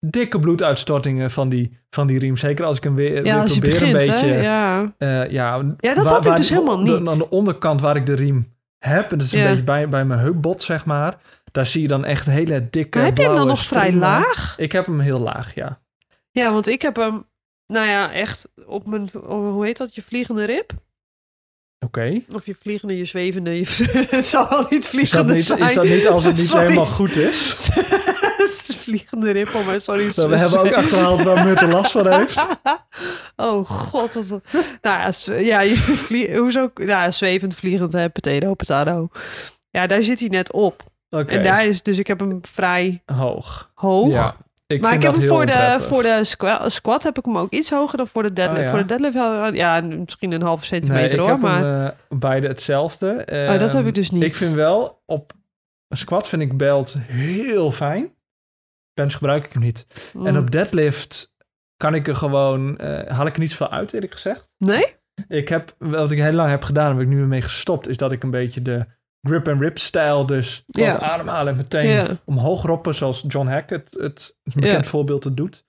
[0.07, 2.36] dikke bloeduitstortingen van die, van die riem.
[2.36, 4.26] Zeker als ik hem weer, ja, weer probeer begint, een beetje...
[4.26, 4.42] hè?
[4.42, 4.92] Ja.
[4.98, 7.09] eh, ja, Ja, dat had ik dus helemaal de- niet.
[7.09, 10.05] aan de onderkant waar ik de riem heb, en dat is een beetje bij, bij
[10.05, 11.16] mijn heupbot, zeg maar.
[11.53, 14.55] Daar zie je dan echt hele dikke Maar heb je hem dan nog vrij laag?
[14.59, 15.80] Ik heb hem heel laag, ja.
[16.30, 17.24] Ja, want ik heb hem,
[17.66, 20.70] nou ja, echt op mijn, oh, hoe heet dat, je vliegende rib?
[21.85, 22.20] Oké.
[22.35, 23.66] Of je vliegende, je zwevende, je,
[24.16, 25.62] het zal wel niet Is, dat vliegende niet, zijn.
[25.62, 26.62] is dat niet als het niet Sorry.
[26.62, 27.68] helemaal goed is?
[28.43, 30.12] het is vliegende oh maar sorry.
[30.16, 32.47] Nou, we hebben ook achterhaald waar Mut er last van heeft.
[33.37, 34.14] oh god.
[34.14, 34.43] Een-
[34.83, 36.70] nou ja, ja je vlie, hoezo?
[36.74, 39.09] Ja, zwevend, vliegend, hè, potato, potato.
[39.70, 40.83] Ja, daar zit hij net op.
[41.11, 43.70] Oké, En daar is, dus ik heb hem vrij hoog.
[43.74, 44.12] hoog.
[44.12, 44.37] Ja,
[44.72, 47.50] ik maar ik heb hem voor de, voor de squa- squat heb ik hem ook
[47.50, 48.58] iets hoger dan voor de deadlift.
[48.60, 48.70] Oh, ja.
[48.70, 51.38] Voor de deadlift, ja, misschien een halve centimeter hoor.
[51.38, 53.08] Maar hem, eh, beide hetzelfde.
[53.10, 54.22] oh, dat heb Ehm, ik dus niet.
[54.22, 55.32] Ik vind wel, op
[55.88, 58.12] squat vind ik belt heel fijn.
[58.94, 59.86] Bench gebruik ik hem niet.
[60.12, 60.26] Mm.
[60.26, 61.34] En op deadlift
[61.76, 64.48] kan ik er gewoon, eh, haal ik er niet zoveel uit eerlijk gezegd.
[64.58, 64.84] Nee?
[65.28, 68.12] Ik heb, wat ik heel lang heb gedaan, waar ik nu mee gestopt, is dat
[68.12, 68.86] ik een beetje de
[69.28, 70.98] grip and rip stijl, dus Ja.
[70.98, 72.06] ademhalen en meteen Ja.
[72.24, 74.90] omhoog roppen, zoals John Hack het, het een bekend Ja.
[74.90, 75.64] voorbeeld het doet.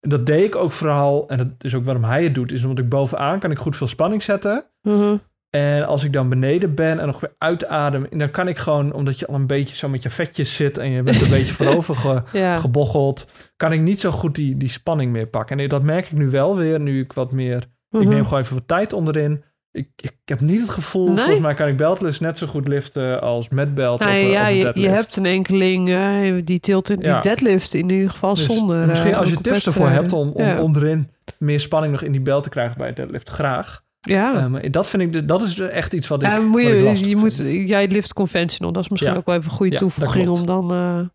[0.00, 2.62] En dat deed ik ook vooral, en dat is ook waarom hij het doet, is
[2.62, 4.64] omdat ik bovenaan kan ik goed veel spanning zetten.
[4.82, 5.16] Mhm.
[5.50, 9.18] En als ik dan beneden ben en nog weer uitadem, dan kan ik gewoon, omdat
[9.18, 11.94] je al een beetje zo met je vetjes zit en je bent een beetje voorover
[11.94, 12.22] ge,
[12.58, 15.58] gebocheld, kan ik niet zo goed die, die spanning meer pakken.
[15.60, 17.56] En dat merk ik nu wel weer, nu ik wat meer,
[17.90, 18.08] ik Mhm.
[18.08, 19.44] neem gewoon even wat tijd onderin.
[19.76, 21.16] Ik, ik heb niet het gevoel, Nee?
[21.16, 24.48] volgens mij kan ik beltless net zo goed liften als met belt Nou op, ja,
[24.48, 27.20] eh, ja, op je, je hebt een enkeling eh, die tilt in, die Ja.
[27.20, 28.86] deadlift in ieder geval Dus zonder.
[28.86, 30.60] Misschien eh, als je tips ervoor hebt om, om Ja.
[30.60, 33.84] onderin meer spanning nog in die belt te krijgen bij het deadlift, graag.
[34.00, 34.48] Ja.
[34.48, 37.08] Dat vind ik, dus- dat is echt iets wat ik, ja, moet wat ik je,
[37.08, 38.72] je moet, jij lift conventional.
[38.72, 41.10] Dat is misschien ook wel even een goede toevoeging om dan...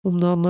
[0.00, 0.42] Om dan...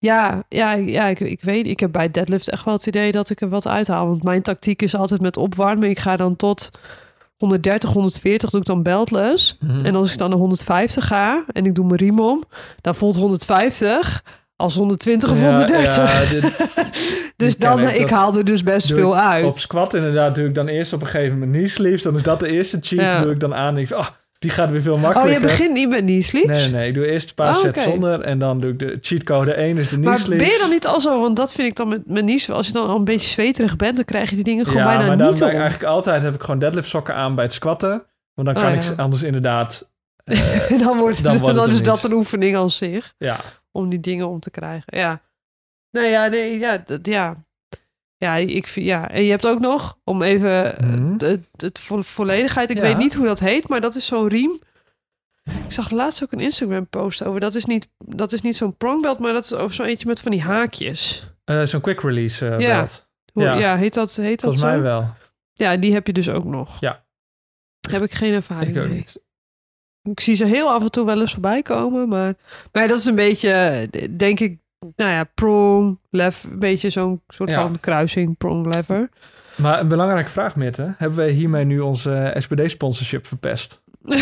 [0.00, 3.30] ja, ja, ja ik, ik weet, ik heb bij deadlift echt wel het idee dat
[3.30, 4.06] ik er wat uithaal.
[4.06, 5.88] Want mijn tactiek is altijd met opwarmen.
[5.90, 6.70] Ik ga dan tot
[7.36, 9.56] 130, 140 doe ik dan beltless.
[9.60, 9.84] Mhm.
[9.86, 12.44] En als ik dan naar 150 ga en ik doe mijn riem om,
[12.80, 14.22] dan voelt 150
[14.56, 15.96] als 120 of Ja, 130.
[15.96, 16.68] ja, dit-
[17.36, 17.96] dus dan, ik.
[17.96, 19.56] ik, haal er dus best veel Op uit.
[19.56, 22.02] squat inderdaad doe ik dan eerst op een gegeven moment knee sleeves.
[22.02, 23.12] Dan is dat de eerste cheat.
[23.12, 23.22] Ja.
[23.22, 23.76] Doe ik dan aan.
[23.76, 24.06] En ik oh,
[24.40, 25.34] die gaat weer veel Oh, makkelijker.
[25.34, 26.46] je begint niet met knee?
[26.46, 26.88] Nee, nee.
[26.88, 28.20] Ik doe eerst een paar Oh, sets zonder.
[28.20, 30.86] En dan doe ik de cheatcode 1, dus de knee Maar ben je dan niet
[30.86, 33.04] al zo, want dat vind ik dan met mijn niche, als je dan al een
[33.04, 35.48] beetje zweterig bent, dan krijg je die dingen gewoon ja, bijna maar dan niet om.
[35.48, 37.90] ik eigenlijk altijd heb ik gewoon deadlift sokken aan bij het squatten.
[38.34, 38.90] Want dan Oh, kan ja.
[38.90, 39.90] ik anders inderdaad...
[40.24, 43.36] eh, dan wordt, dan dan wordt is dat een oefening aan zich, ja,
[43.72, 44.98] om die dingen om te krijgen.
[44.98, 45.20] Ja.
[45.90, 47.44] Nee, ja, nee, ja, dat, ja.
[48.22, 49.10] Ja, ik vind, ja.
[49.10, 50.74] En je hebt ook nog, om even
[51.72, 52.82] vo- volledigheid, ik Ja.
[52.82, 54.60] weet niet hoe dat heet, maar dat is zo'n riem.
[55.44, 57.40] Ik zag laatst ook een Instagram post over.
[57.40, 60.20] Dat is niet, dat is niet zo'n prongbelt, maar dat is over zo'n eentje met
[60.20, 61.26] van die haakjes.
[61.44, 62.78] Eh, zo'n quick release eh Ja.
[62.78, 63.08] belt.
[63.32, 63.54] Hoe, ja.
[63.58, 63.76] Ja.
[63.76, 64.66] heet dat, heet dat Volgens zo?
[64.66, 65.14] mij wel.
[65.54, 66.80] Ja, die heb je dus ook nog.
[66.80, 67.04] Ja.
[67.90, 68.92] Heb ik geen ervaring Ik mee.
[68.92, 69.22] niet.
[70.02, 72.34] Ik zie ze heel af en toe wel eens voorbij komen, maar,
[72.72, 74.58] maar dat is een beetje, denk ik,
[74.96, 77.60] nou ja, prong, lef, een beetje zo'n soort Ja.
[77.60, 79.08] van kruising, prong lever.
[79.56, 80.94] Maar een belangrijke vraag, Mitte.
[80.96, 83.80] Hebben wij hiermee nu onze SPD-sponsorship verpest?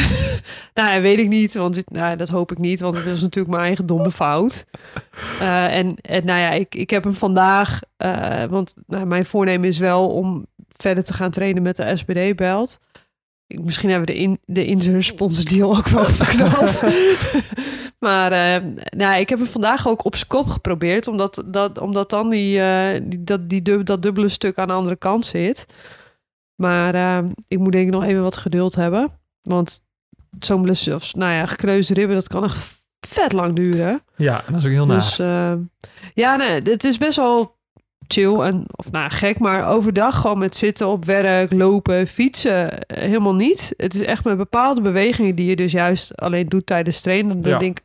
[0.74, 3.54] Nou, ja, weet ik niet, want nou, dat hoop ik niet, want het is natuurlijk
[3.54, 4.66] mijn eigen domme fout.
[5.40, 9.68] Eh, en, en nou ja, ik, ik heb hem vandaag, eh, want nou, mijn voornemen
[9.68, 10.46] is wel om
[10.76, 12.80] verder te gaan trainen met de SPD-belt.
[13.46, 14.14] Misschien hebben we
[14.46, 16.84] de, in, de sponsor deal ook wel verknald.
[17.98, 18.62] Maar eh,
[18.96, 22.60] nou, ik heb hem vandaag ook op zijn kop geprobeerd, omdat, dat, omdat dan die,
[22.60, 25.66] eh, die, dat, die dub- dat dubbele stuk aan de andere kant zit.
[26.54, 27.18] Maar eh,
[27.48, 29.10] ik moet denk ik nog even wat geduld hebben.
[29.42, 29.86] Want
[30.38, 32.76] zo'n blessure, of nou ja, gekneusde ribben, dat kan echt
[33.06, 34.02] vet lang duren.
[34.16, 34.96] Ja, dat is ook heel naar.
[34.96, 35.16] Dus
[36.14, 37.56] ja, nee, het is best wel
[38.06, 43.34] chill en of nou gek, maar overdag gewoon met zitten op werk, lopen, fietsen helemaal
[43.34, 43.74] niet.
[43.76, 47.40] Het is echt met bepaalde bewegingen die je dus juist alleen doet tijdens trainen.
[47.40, 47.58] Dan Ja.
[47.58, 47.84] denk ik,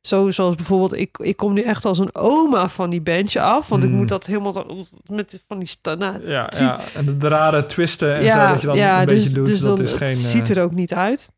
[0.00, 3.68] zo zoals bijvoorbeeld ik, ik kom nu echt als een oma van die bench af,
[3.68, 3.98] want ik Hmm.
[3.98, 4.66] moet dat helemaal
[5.10, 8.66] met van die sta- nou, Ja, ja, en de rare twisten en zo dat je
[8.66, 10.08] dan een beetje doet, dus dat dan, is geen...
[10.08, 11.30] Het eh, ziet er ook niet uit.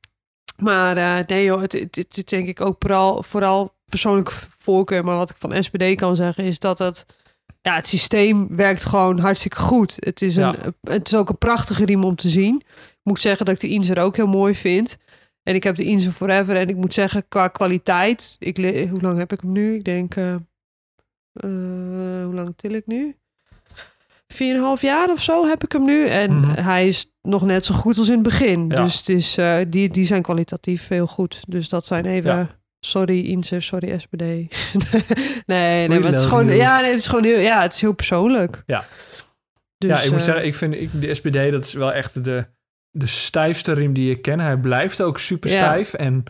[0.56, 5.04] Maar eh, nee joh, het, het, denk ik ook vooral, vooral persoonlijke voorkeur.
[5.04, 7.06] Maar wat ik van SPD kan zeggen is dat het...
[7.60, 9.96] Ja, het systeem werkt gewoon hartstikke goed.
[9.98, 10.54] Het is, een, Ja.
[10.90, 12.56] het is ook een prachtige riem om te zien.
[12.90, 14.96] Ik moet zeggen dat ik de Inzer ook heel mooi vind.
[15.48, 16.56] En ik heb de Inzer Forever.
[16.56, 18.36] En ik moet zeggen, qua kwaliteit...
[18.38, 18.56] Ik,
[18.90, 19.74] hoe lang heb ik hem nu?
[19.74, 20.14] Ik denk...
[20.16, 20.40] eh, eh,
[22.24, 23.16] hoe lang til ik nu?
[24.32, 26.06] 4,5 jaar of zo heb ik hem nu.
[26.06, 26.60] En Mhm.
[26.62, 28.68] hij is nog net zo goed als in het begin.
[28.68, 28.82] Ja.
[28.82, 31.40] Dus het is, eh, die, die zijn kwalitatief heel goed.
[31.48, 32.36] Dus dat zijn even...
[32.36, 32.56] Ja.
[32.80, 34.20] Sorry Inzer, sorry SPD.
[34.20, 34.46] nee,
[35.46, 36.48] nee, maar het is gewoon...
[36.48, 37.38] Ja, nee, het is gewoon heel...
[37.38, 38.62] Ja, het is heel persoonlijk.
[38.66, 38.84] Ja.
[39.78, 42.46] Dus, ja, ik moet zeggen, ik vind ik, de SPD, dat is wel echt de,
[42.98, 44.40] de stijfste riem die ik ken.
[44.40, 45.56] Hij blijft ook super Ja.
[45.56, 45.92] stijf.
[45.94, 46.24] En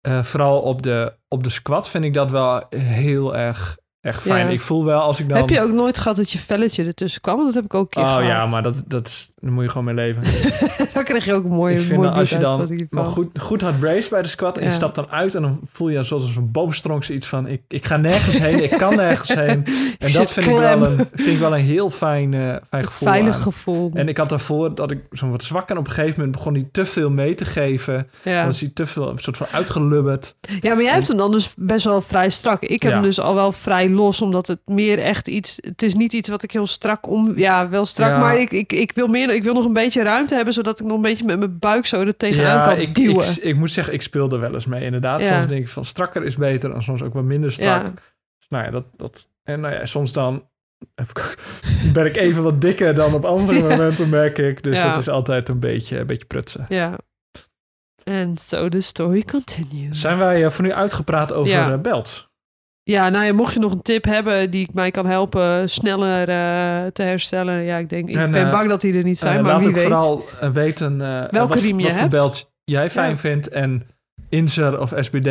[0.00, 4.46] eh, vooral op de, op de squat vind ik dat wel heel erg, erg fijn.
[4.46, 4.52] Ja.
[4.52, 5.36] Ik voel wel als ik dan...
[5.38, 7.34] Heb je ook nooit gehad dat je velletje ertussen kwam?
[7.34, 8.24] Want dat heb ik ook een keer Oh gehad.
[8.44, 10.22] ja, maar dat, dat is, daar moet je gewoon mee leven.
[10.94, 13.60] dan krijg je ook een mooie, ik vind mooie als je dan maar goed, goed
[13.60, 16.36] hard brace bij de squat en je stapt dan uit en dan voel je zoals
[16.36, 19.64] een boomstronk zoiets van ik, ik ga nergens heen, ik kan nergens heen.
[19.98, 23.08] En dat vind ik, wel een, vind ik wel een heel fijn, eh, fijn gevoel.
[23.08, 23.40] Veilig aan.
[23.42, 23.90] gevoel.
[23.94, 26.54] En ik had daarvoor dat ik zo'n wat zwak en op een gegeven moment begon
[26.54, 28.08] hij te veel mee te geven.
[28.22, 28.36] ja.
[28.36, 30.34] Dan was hij te veel een soort van uitgelubberd.
[30.60, 32.62] ja, maar jij hebt hem dan dus best wel vrij strak.
[32.62, 32.96] Ik heb Ja.
[32.98, 35.58] hem dus al wel vrij los, omdat het meer echt iets...
[35.60, 37.38] Het is niet iets wat ik heel strak om...
[37.38, 38.18] Ja, wel strak, Ja.
[38.18, 40.54] maar ik, ik, ik, wil meer, ik wil nog een beetje ruimte hebben...
[40.54, 43.28] zodat ik nog een beetje met mijn buik zo er tegenaan kan ik, duwen.
[43.30, 45.20] ik, ik moet zeggen, ik speel er wel eens mee inderdaad.
[45.20, 45.26] Ja.
[45.34, 47.82] Soms denk ik van strakker is beter en soms ook wat minder strak.
[47.82, 47.92] ja.
[48.48, 50.48] Nou ja, dat, dat, en nou ja, soms dan
[51.92, 53.68] ben ik even wat dikker dan op andere Ja.
[53.68, 54.62] momenten, merk ik.
[54.62, 54.88] Dus Ja.
[54.88, 56.66] dat is altijd een beetje, een beetje prutsen.
[56.68, 56.98] ja.
[58.04, 60.00] En so the story continues.
[60.00, 61.72] Zijn wij eh, voor nu uitgepraat over Ja.
[61.72, 62.25] eh, belts?
[62.88, 66.18] Ja, nou ja, mocht je nog een tip hebben die ik mij kan helpen sneller
[66.28, 67.62] eh, te herstellen.
[67.62, 69.52] Ja, ik denk, ik En, ben eh, bang dat die er niet zijn, Eh, maar
[69.52, 69.82] laat wie weet.
[69.82, 72.12] vooral weten Welke wat, riem je wat voor hebt.
[72.12, 73.16] belt jij fijn Ja.
[73.16, 73.48] vindt.
[73.48, 73.82] En
[74.28, 75.24] Inzer of SBD,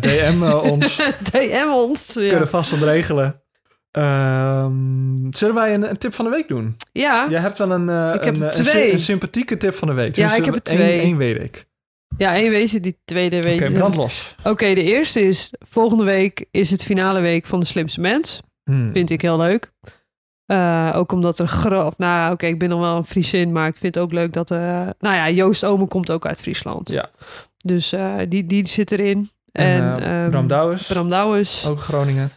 [0.00, 0.96] DM ons.
[1.32, 2.14] DM ons.
[2.14, 2.28] Ja.
[2.28, 3.40] Kunnen vast wat regelen.
[3.90, 6.76] Ehm, zullen wij een, een tip van de week doen?
[6.92, 7.26] Ja.
[7.30, 8.92] Jij hebt wel een, Ik een, twee.
[8.92, 10.16] een sympathieke tip van de week.
[10.16, 11.00] Ja, Dus ik heb er twee.
[11.00, 11.66] één weet ik.
[12.18, 13.72] Ja, één je, die tweede weet Oké, je.
[13.72, 14.34] brand los.
[14.44, 18.40] Oké, de eerste is, volgende week is het finale week van de slimste mens.
[18.64, 18.92] Hmm.
[18.92, 19.72] Vind ik heel leuk.
[20.46, 23.76] Eh, ook omdat er groot, nou oké, ik ben nog wel een Friesin, maar ik
[23.76, 24.58] vind het ook leuk dat, eh,
[24.98, 26.90] nou ja, Joost Omen komt ook uit Friesland.
[26.90, 27.10] Ja.
[27.56, 29.30] Dus eh, die, die zit erin.
[29.52, 32.30] En, En, eh, ehm, Bram Douwes, Bram Douwes ook Groningen.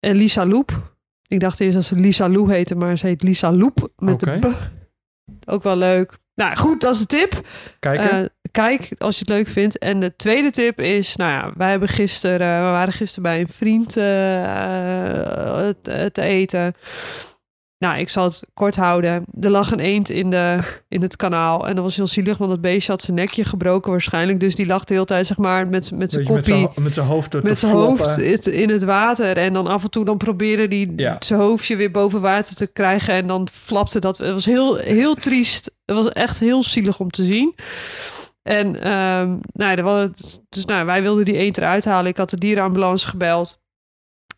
[0.00, 0.92] en Lisa Loep.
[1.26, 4.52] Ik dacht eerst dat ze Lisa Lou heette, maar ze heet Lisa Loep met de.
[5.46, 6.18] Ook wel leuk.
[6.34, 7.46] Nou goed, dat is de tip.
[7.78, 8.30] Kijken.
[8.56, 9.78] Eh, kijk als je het leuk vindt.
[9.78, 13.48] En de tweede tip is, nou ja, wij hebben gisteren, we waren gisteren bij een
[13.48, 16.74] vriend eh, eh, te, te eten.
[17.78, 19.24] Nou, ik zal het kort houden.
[19.40, 21.68] Er lag een eend in, de, in het kanaal.
[21.68, 24.40] En dat was heel zielig, want dat beestje had zijn nekje gebroken waarschijnlijk.
[24.40, 27.06] Dus die lag de hele tijd, zeg maar, met, met zijn koppie zijn- met zijn
[27.06, 29.36] hoofd met zijn hoofd in het water.
[29.36, 31.16] En dan af en toe dan probeerde hij Ja.
[31.18, 33.14] zijn hoofdje weer boven water te krijgen.
[33.14, 34.18] En dan flapte dat.
[34.18, 35.70] Het was heel, heel triest.
[35.84, 37.54] Het was echt heel zielig om te zien.
[38.44, 42.10] En ehm, nou, er was, dus, nou, wij wilden die eend eruit halen.
[42.10, 43.62] Ik had de dierenambulance gebeld.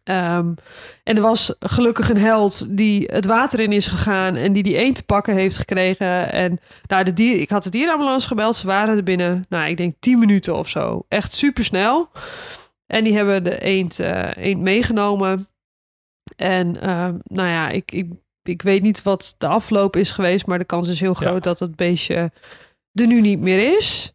[0.03, 0.55] Ehm,
[1.03, 4.77] en er was gelukkig een held die het water in is gegaan en die die
[4.77, 6.33] eend te pakken heeft gekregen.
[6.33, 8.57] En nou, de dier, ik had de dierenambulance gebeld.
[8.57, 11.05] Ze waren er binnen, nou, ik denk 10 minuten of zo.
[11.09, 12.09] Echt super snel.
[12.87, 15.49] En die hebben de eend, eh, eend meegenomen.
[16.37, 20.59] En ehm, nou ja, ik, ik, ik weet niet wat de afloop is geweest, maar
[20.59, 21.51] de kans is heel groot Ja.
[21.51, 22.31] dat het beestje
[23.01, 24.11] er nu niet meer is.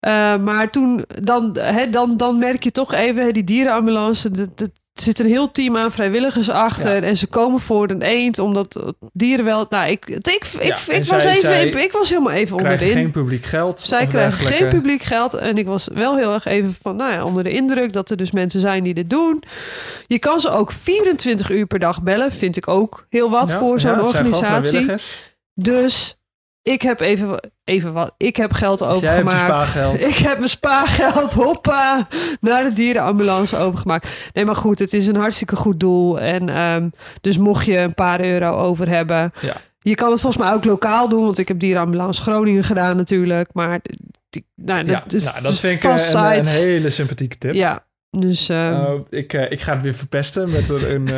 [0.00, 5.18] Eh, maar toen, dan, hè, dan, dan merk je toch even, die dierenambulance, er zit
[5.18, 6.94] een heel team aan vrijwilligers achter.
[6.94, 7.00] Ja.
[7.02, 9.66] En ze komen voor een eend, omdat dieren wel...
[9.68, 12.72] Nou, ik, ik, ik, ik, Ja, ik en was even, ik was helemaal even onder
[12.72, 13.80] krijgen de in- geen publiek geld.
[13.80, 15.34] zij krijgen geen publiek geld.
[15.34, 18.16] En ik was wel heel erg even van, nou ja, onder de indruk dat er
[18.16, 19.42] dus mensen zijn die dit doen.
[20.06, 22.32] Je kan ze ook 24 uur per dag bellen.
[22.32, 24.86] Vind ik ook heel wat voor zo'n organisatie.
[25.54, 26.18] Dus
[26.62, 28.14] ik heb even, even wat.
[28.16, 29.40] Ik heb geld Dus hebt overgemaakt.
[29.46, 30.00] spaargeld.
[30.10, 32.08] Ik heb mijn spaargeld, hoppa,
[32.40, 34.08] naar de dierenambulance overgemaakt.
[34.32, 36.20] Nee, maar goed, het is een hartstikke goed doel.
[36.20, 36.88] En ehm,
[37.20, 39.32] dus mocht je een paar euro over hebben.
[39.40, 39.56] Ja.
[39.82, 43.50] Je kan het volgens mij ook lokaal doen, want ik heb dierenambulance Groningen gedaan natuurlijk.
[43.52, 43.80] Maar
[44.30, 47.52] die, nou, Ja, dat, is nou, dat dus vind ik een, hele sympathieke tip.
[47.52, 48.48] Ja, dus...
[48.48, 50.90] ehm, Uh, ik, eh, ik ga het weer verpesten met een...
[50.90, 51.08] een,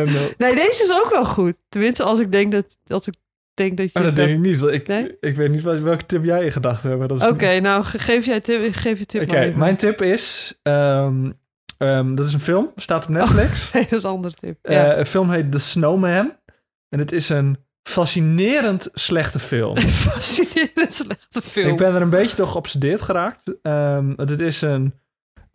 [0.00, 1.60] een, nee, deze is ook wel goed.
[1.68, 3.14] Tenminste, als ik denk dat, als ik
[3.56, 3.98] denk dat je...
[3.98, 4.62] Oh, dat denk ik niet.
[4.62, 5.16] Ik, Nee?
[5.20, 7.28] ik weet niet welke tip jij in gedachten hebt.
[7.28, 10.54] Oké, nou ge- geef jij tip, geef je tip Oké, mijn tip is...
[10.62, 11.30] ehm,
[12.14, 13.70] dat is een film, staat op Netflix.
[13.72, 14.58] Nee, dat is een andere tip.
[14.62, 14.96] Eh, Ja.
[14.98, 16.36] een film heet The Snowman.
[16.88, 17.56] En het is een
[17.88, 19.78] fascinerend slechte film.
[20.08, 21.70] Fascinerend slechte film.
[21.72, 23.54] Ik ben er een beetje door geobsedeerd geraakt.
[23.62, 24.94] Ehm, het is een,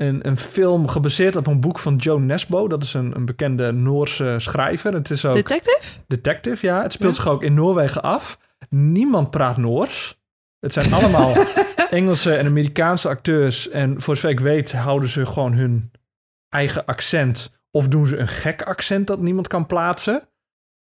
[0.01, 2.67] een, een film gebaseerd op een boek van Joe Nesbo.
[2.67, 4.93] Dat is een, een bekende Noorse schrijver.
[4.93, 5.81] Het is ook Detective?
[6.07, 6.81] detective, ja.
[6.81, 7.23] Het speelt Ja.
[7.23, 8.39] zich ook in Noorwegen af.
[8.69, 10.19] Niemand praat Noors.
[10.59, 11.35] Het zijn allemaal
[11.89, 13.69] Engelse en Amerikaanse acteurs.
[13.69, 15.91] En voor zover ik weet houden ze gewoon hun
[16.49, 17.59] eigen accent.
[17.71, 20.27] Of doen ze een gek accent dat niemand kan plaatsen.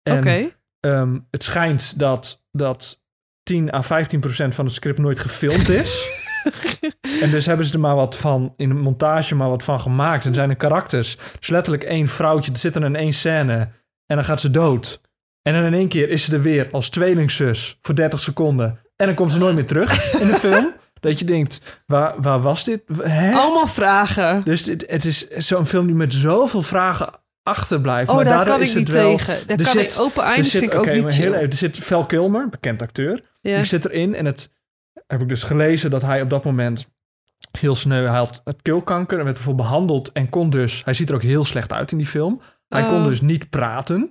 [0.02, 0.48] En Oké.
[0.80, 3.02] ehm, het schijnt dat, dat
[3.42, 6.08] 10 à 15 procent van het script nooit gefilmd is.
[7.22, 10.24] en dus hebben ze er maar wat van, in de montage maar wat van gemaakt.
[10.24, 11.16] En zijn er karakters.
[11.38, 13.68] Dus letterlijk één vrouwtje, er zit er in één scène.
[14.06, 15.00] En dan gaat ze dood.
[15.42, 18.78] En dan in één keer is ze er weer als tweelingzus voor 30 seconden.
[18.96, 20.74] En dan komt ze nooit meer terug in de film.
[21.00, 22.82] Dat je denkt, waar, waar was dit?
[23.02, 23.34] Hè?
[23.34, 24.42] Allemaal vragen.
[24.44, 27.10] Dus dit, het is zo'n film die met zoveel vragen
[27.42, 28.08] achterblijft.
[28.08, 29.46] Oh, maar daar kan ik het niet wel, tegen.
[29.46, 32.06] Daar kan zit- ik open zit, vind ik ook niet heel even, er zit Val
[32.06, 33.20] Kilmer, bekend acteur.
[33.40, 33.56] Ja.
[33.56, 34.50] Die zit erin en het
[35.06, 36.88] heb ik dus gelezen dat hij op dat moment
[37.58, 41.08] heel sneu, hij had het keelkanker en werd ervoor behandeld en kon dus, hij ziet
[41.08, 42.40] er ook heel slecht uit in die film.
[42.68, 43.04] Hij kon Oh.
[43.04, 44.10] dus niet praten.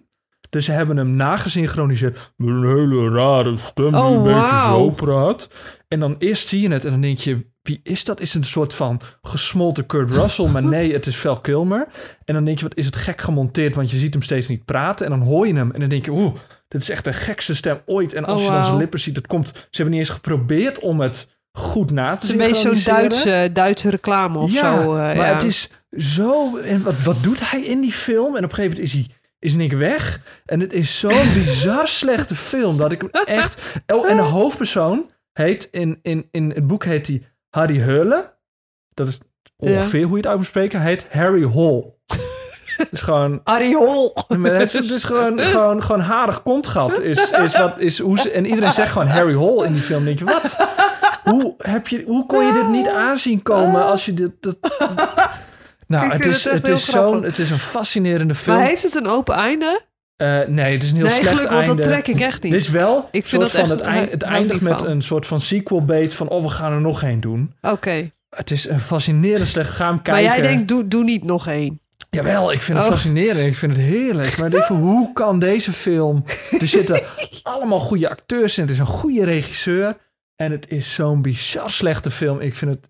[0.49, 4.89] Dus ze hebben hem nagesynchroniseerd met een hele rare stem die Oh, een beetje zo
[4.89, 5.49] praat.
[5.87, 8.19] En dan eerst zie je het en dan denk je, wie is dat?
[8.19, 10.47] Is het een soort van gesmolten Kurt Russell?
[10.47, 11.87] Maar nee, het is Val Kilmer.
[12.25, 13.75] En dan denk je, wat is het gek gemonteerd?
[13.75, 15.05] Want je ziet hem steeds niet praten.
[15.05, 16.33] En dan hoor je hem en dan denk je, oeh,
[16.67, 18.13] dit is echt de gekste stem ooit.
[18.13, 18.79] En als Oh, je dan zijn wauw.
[18.79, 19.47] lippen ziet, het komt...
[19.47, 22.93] Ze hebben niet eens geprobeerd om het goed na Het te is een beetje zo'n.
[22.93, 24.89] Duitse, Duitse reclame of ja, zo.
[24.91, 25.33] eh, maar ja.
[25.33, 26.57] het is zo...
[26.57, 28.35] En wat, wat doet hij in die film?
[28.35, 29.07] En op een gegeven moment is hij
[29.39, 30.21] is Nick weg.
[30.45, 33.09] En het is zo'n bizar slechte film dat ik hem
[33.39, 33.79] echt...
[33.93, 35.67] Oh, en de hoofdpersoon heet...
[35.71, 38.33] In, in, in het boek heet hij Harry Heulen.
[38.93, 39.19] Dat is
[39.57, 40.81] ongeveer hoe je het uit moet spreken.
[40.81, 41.93] Hij heet Harry Hall.
[42.91, 43.41] is gewoon...
[44.37, 47.01] Maar het, is, is gewoon, gewoon, gewoon harig kontgat.
[47.01, 50.05] Is, is wat, is hoe ze, en iedereen zegt gewoon Harry Hall in die film.
[50.05, 50.57] Denk je, wat?
[51.23, 54.31] Hoe, heb je, hoe kon je dit niet aanzien komen als je dit...
[54.39, 54.57] dat-
[55.87, 58.57] Nou, het is, het is zo'n, het is een fascinerende film.
[58.57, 59.81] Maar heeft het een open einde?
[60.15, 61.81] Eh, nee, het is een heel nee, slecht gelukkig, want einde.
[61.81, 62.51] dat trek ik echt niet.
[62.51, 64.87] Dit is wel Ik vind dat van echt- het, eind, het eindigt met van.
[64.87, 66.27] een soort van sequel bait van...
[66.29, 67.53] oh, we gaan er nog één doen.
[67.61, 68.09] Oké.
[68.35, 69.69] Het is een fascinerend slecht.
[69.69, 70.23] Ga hem Maar kijken.
[70.23, 71.79] jij denkt, doe, doe niet nog één.
[72.09, 72.93] Jawel, ik vind het Oh.
[72.93, 73.45] fascinerend.
[73.47, 74.37] Ik vind het heerlijk.
[74.37, 76.23] Maar ik denk van, hoe kan deze film...
[76.59, 77.01] Er zitten
[77.43, 78.63] allemaal goede acteurs in.
[78.63, 79.97] Het is een goede regisseur.
[80.35, 82.39] En het is zo'n bizar slechte film.
[82.39, 82.89] Ik vind het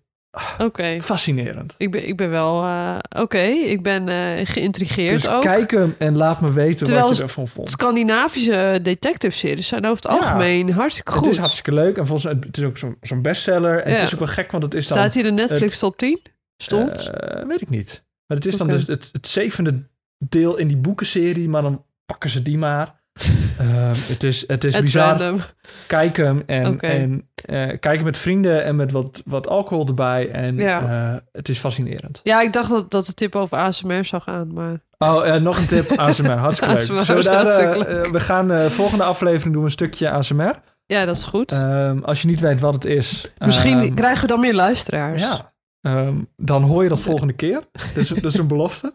[0.58, 0.98] Oké.
[1.00, 1.74] Fascinerend.
[1.78, 2.62] Ik ben, ik ben wel...
[2.62, 5.42] eh, Oké, ik ben eh, geïntrigeerd Dus ook.
[5.42, 7.70] kijk hem en laat me weten Terwijl wat je ervan vond.
[7.70, 10.10] Scandinavische detective-series zijn over het Ja.
[10.10, 11.24] algemeen hartstikke goed.
[11.24, 13.82] Het is hartstikke leuk en volgens mij het is ook zo'n zo'n bestseller.
[13.82, 13.96] En Ja.
[13.98, 14.98] het is ook wel gek, want het is dan...
[14.98, 16.20] Staat hier de Netflix het- top 10?
[16.56, 17.08] Stond?
[17.10, 18.04] Eh, weet ik niet.
[18.26, 19.82] Maar het is dan dus het, het zevende
[20.18, 22.94] deel in die boekenserie, maar dan pakken ze die maar.
[23.58, 25.08] Ehm, het is, het is At bizar.
[25.18, 25.40] random.
[25.86, 26.86] Kijk hem en, Oké.
[26.86, 30.30] en eh, kijk hem met vrienden en met wat, wat alcohol erbij.
[30.30, 30.80] En Ja.
[31.12, 32.20] eh, het is fascinerend.
[32.22, 34.80] Ja, ik dacht dat, dat de tip over ASMR zou gaan, maar...
[34.98, 35.90] Oh, eh, nog een tip.
[35.98, 36.30] ASMR.
[36.30, 36.80] Hartstikke leuk.
[36.80, 36.94] ASMR
[37.34, 38.06] hartstikke leuk.
[38.12, 40.54] we gaan de volgende aflevering doen we een stukje ASMR.
[40.86, 41.52] Ja, dat is goed.
[41.52, 43.32] Ehm, als je niet weet wat het is.
[43.38, 45.22] Misschien ehm, krijgen we dan meer luisteraars.
[45.22, 45.52] Ja,
[45.86, 47.60] Ehm, dan hoor je dat volgende keer.
[47.72, 48.94] Dat is, dat is een belofte.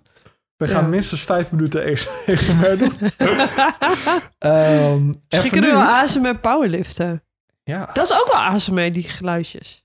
[0.58, 0.88] We gaan Ja.
[0.90, 2.94] minstens vijf minuten AS- ASMR doen.
[4.40, 7.24] En Misschien kunnen we nu- ASMR powerliften.
[7.64, 9.84] Ja, Dat is ook wel ASMR, die geluidjes.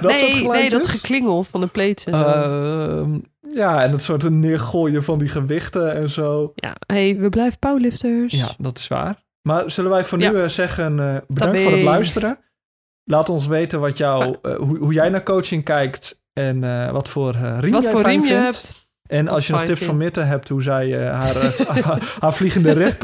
[0.00, 2.04] dat nee, nee, dat geklingel van de plates.
[2.04, 2.24] en zo.
[2.24, 3.18] Ehm,
[3.54, 6.52] ja, en dat soort neergooien van die gewichten en zo.
[6.54, 8.34] ja, hey, we blijven powerlifters.
[8.34, 9.22] Ja, dat is waar.
[9.42, 10.30] Maar zullen wij voor Ja.
[10.30, 11.60] nu eh, zeggen, eh, bedankt Tabé.
[11.62, 12.38] voor het luisteren.
[13.10, 17.08] Laat ons weten wat jou, eh, hoe, hoe jij naar coaching kijkt en eh, wat
[17.08, 18.44] voor eh riem Wat jij voor fijn riem je vindt.
[18.44, 18.86] hebt.
[19.06, 19.96] En als je nog tips van.
[19.96, 21.34] Mitte hebt hoe zij haar,
[22.20, 23.02] haar vliegende rib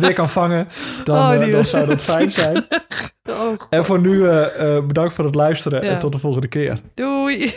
[0.00, 0.68] weer kan vangen,
[1.04, 2.66] dan, Oh, dan zou dat fijn zijn.
[3.30, 4.18] Oh, En voor nu
[4.86, 5.90] bedankt voor het luisteren Ja.
[5.90, 6.80] en tot de volgende keer.
[6.94, 7.54] doei.